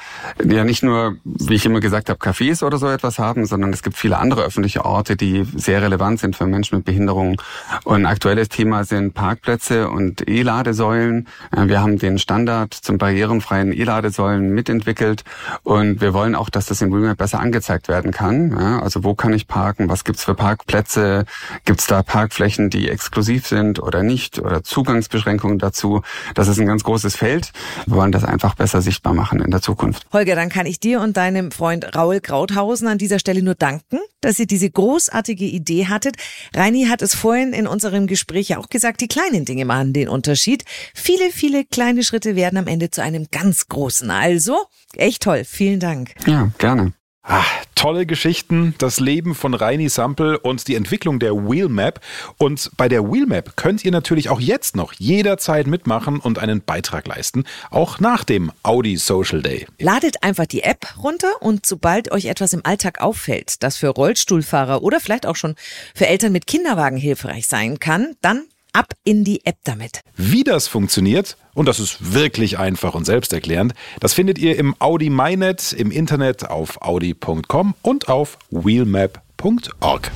ja 0.49 0.62
nicht 0.62 0.84
nur, 0.84 1.16
wie 1.25 1.54
ich 1.54 1.66
immer 1.66 1.80
gesagt 1.80 2.11
habe, 2.11 2.20
Cafés 2.20 2.64
oder 2.64 2.78
so 2.78 2.87
etwas 2.88 3.18
haben, 3.18 3.44
sondern 3.44 3.72
es 3.72 3.82
gibt 3.82 3.96
viele 3.96 4.18
andere 4.18 4.42
öffentliche 4.42 4.84
Orte, 4.84 5.16
die 5.16 5.44
sehr 5.56 5.82
relevant 5.82 6.20
sind 6.20 6.37
für 6.37 6.46
Menschen 6.46 6.76
mit 6.76 6.84
Behinderung. 6.84 7.42
Und 7.82 8.06
aktuelles 8.06 8.49
Thema 8.49 8.84
sind 8.84 9.14
Parkplätze 9.14 9.88
und 9.88 10.28
E-Ladesäulen. 10.28 11.26
Wir 11.56 11.80
haben 11.80 11.99
den 11.99 12.18
Standard 12.18 12.72
zum 12.72 12.99
barrierenfreien 12.99 13.72
E-Ladesäulen 13.72 14.50
mitentwickelt 14.50 15.25
und 15.64 16.00
wir 16.00 16.14
wollen 16.14 16.37
auch, 16.37 16.50
dass 16.50 16.66
das 16.66 16.80
in 16.82 16.92
Remap 16.92 17.18
besser 17.18 17.40
angezeigt 17.40 17.88
werden 17.88 18.12
kann. 18.12 18.54
Also 18.54 19.02
wo 19.02 19.16
kann 19.16 19.32
ich 19.32 19.49
parken? 19.49 19.88
Was 19.88 20.04
gibt's 20.04 20.22
für 20.22 20.34
Parkplätze? 20.34 21.25
Gibt 21.64 21.80
es 21.80 21.86
da 21.86 22.02
Parkflächen, 22.02 22.70
die 22.70 22.88
exklusiv 22.88 23.46
sind 23.46 23.80
oder 23.80 24.02
nicht 24.02 24.38
oder 24.38 24.62
Zugangsbeschränkungen 24.62 25.58
dazu? 25.58 26.02
Das 26.34 26.48
ist 26.48 26.58
ein 26.58 26.66
ganz 26.66 26.84
großes 26.84 27.16
Feld. 27.16 27.52
Wir 27.86 27.96
wollen 27.96 28.12
das 28.12 28.24
einfach 28.24 28.54
besser 28.54 28.82
sichtbar 28.82 29.14
machen 29.14 29.40
in 29.40 29.50
der 29.50 29.62
Zukunft. 29.62 30.06
Holger, 30.12 30.34
dann 30.34 30.48
kann 30.48 30.66
ich 30.66 30.80
dir 30.80 31.00
und 31.00 31.16
deinem 31.16 31.50
Freund 31.50 31.94
Raul 31.94 32.20
Krauthausen 32.20 32.88
an 32.88 32.98
dieser 32.98 33.18
Stelle 33.18 33.42
nur 33.42 33.54
danken, 33.54 33.98
dass 34.20 34.38
ihr 34.38 34.46
diese 34.46 34.70
großartige 34.70 35.44
Idee 35.44 35.86
hattet. 35.86 36.16
Reini 36.54 36.86
hat 36.86 37.02
es 37.02 37.14
vorhin 37.14 37.52
in 37.52 37.66
unserem 37.66 38.06
Gespräch 38.06 38.48
ja 38.48 38.58
auch 38.58 38.68
gesagt, 38.68 39.00
die 39.00 39.08
kleinen 39.08 39.44
Dinge 39.44 39.64
machen 39.64 39.92
den 39.92 40.08
Unterschied. 40.08 40.64
Viele, 40.94 41.30
viele 41.30 41.64
kleine 41.64 42.02
Schritte 42.02 42.36
werden 42.36 42.58
am 42.58 42.66
Ende 42.66 42.90
zu 42.90 43.02
einem 43.02 43.26
ganz 43.30 43.68
großen. 43.68 44.10
Also, 44.10 44.56
echt 44.94 45.22
toll. 45.22 45.44
Vielen 45.44 45.80
Dank. 45.80 46.14
Ja, 46.26 46.50
gerne. 46.58 46.92
Ah, 47.25 47.45
tolle 47.76 48.05
Geschichten, 48.05 48.75
das 48.79 48.99
Leben 48.99 49.37
von 49.37 49.55
Reini 49.55 49.88
Sampel 49.88 50.35
und 50.35 50.67
die 50.67 50.75
Entwicklung 50.75 51.21
der 51.21 51.35
Wheelmap. 51.35 52.00
Und 52.37 52.71
bei 52.76 52.88
der 52.88 53.05
Wheelmap 53.05 53.57
könnt 53.57 53.85
ihr 53.85 53.93
natürlich 53.93 54.29
auch 54.29 54.41
jetzt 54.41 54.75
noch 54.75 54.93
jederzeit 54.95 55.69
mitmachen 55.69 56.19
und 56.19 56.41
einen 56.41 56.62
Beitrag 56.62 57.07
leisten, 57.07 57.45
auch 57.71 58.00
nach 58.00 58.25
dem 58.25 58.50
Audi 58.64 58.97
Social 58.97 59.41
Day. 59.41 59.67
Ladet 59.79 60.25
einfach 60.25 60.47
die 60.47 60.64
App 60.64 60.95
runter 61.00 61.31
und 61.41 61.64
sobald 61.64 62.11
euch 62.11 62.25
etwas 62.25 62.52
im 62.55 62.67
Alltag 62.67 63.00
auffällt, 63.00 63.62
das 63.62 63.76
für 63.76 63.88
Rollstuhlfahrer 63.88 64.83
oder 64.83 64.99
vielleicht 64.99 65.26
auch 65.26 65.37
schon 65.37 65.55
für 65.95 66.09
Eltern 66.09 66.33
mit 66.33 66.49
Kinderwagen 66.49 66.97
hilfreich 66.97 67.47
sein 67.47 67.79
kann, 67.79 68.17
dann 68.21 68.45
ab 68.73 68.93
in 69.05 69.25
die 69.25 69.45
App 69.45 69.57
damit. 69.64 70.00
Wie 70.17 70.45
das 70.45 70.69
funktioniert, 70.69 71.37
und 71.55 71.67
das 71.67 71.81
ist 71.81 72.14
wirklich 72.14 72.59
einfach 72.59 72.95
und 72.95 73.05
selbsterklärend, 73.05 73.75
das 74.00 74.14
findet 74.14 74.38
ihr 74.38 74.59
im 74.59 74.75
Audi 74.79 75.11
MyNet 75.11 75.73
im 75.73 75.91
Internet 75.91 76.49
auf 76.49 76.83
audi.com 76.83 77.75
und 77.83 78.09
auf 78.09 78.38
wheelmap.org. 78.50 80.11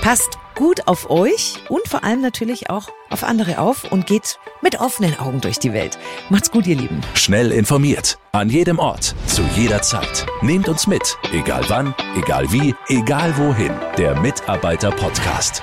Passt 0.00 0.38
gut 0.54 0.86
auf 0.86 1.10
euch 1.10 1.56
und 1.68 1.86
vor 1.86 2.02
allem 2.02 2.22
natürlich 2.22 2.70
auch 2.70 2.88
auf 3.10 3.22
andere 3.22 3.58
auf 3.58 3.90
und 3.92 4.06
geht 4.06 4.38
mit 4.62 4.80
offenen 4.80 5.18
Augen 5.18 5.40
durch 5.40 5.58
die 5.58 5.72
Welt. 5.72 5.98
Macht's 6.30 6.50
gut, 6.50 6.66
ihr 6.66 6.76
Lieben. 6.76 7.00
Schnell 7.14 7.52
informiert, 7.52 8.18
an 8.32 8.48
jedem 8.48 8.78
Ort, 8.78 9.14
zu 9.26 9.42
jeder 9.54 9.82
Zeit. 9.82 10.26
Nehmt 10.42 10.68
uns 10.68 10.86
mit, 10.86 11.18
egal 11.32 11.64
wann, 11.68 11.94
egal 12.16 12.50
wie, 12.50 12.74
egal 12.88 13.36
wohin. 13.36 13.72
Der 13.98 14.18
Mitarbeiter-Podcast. 14.20 15.62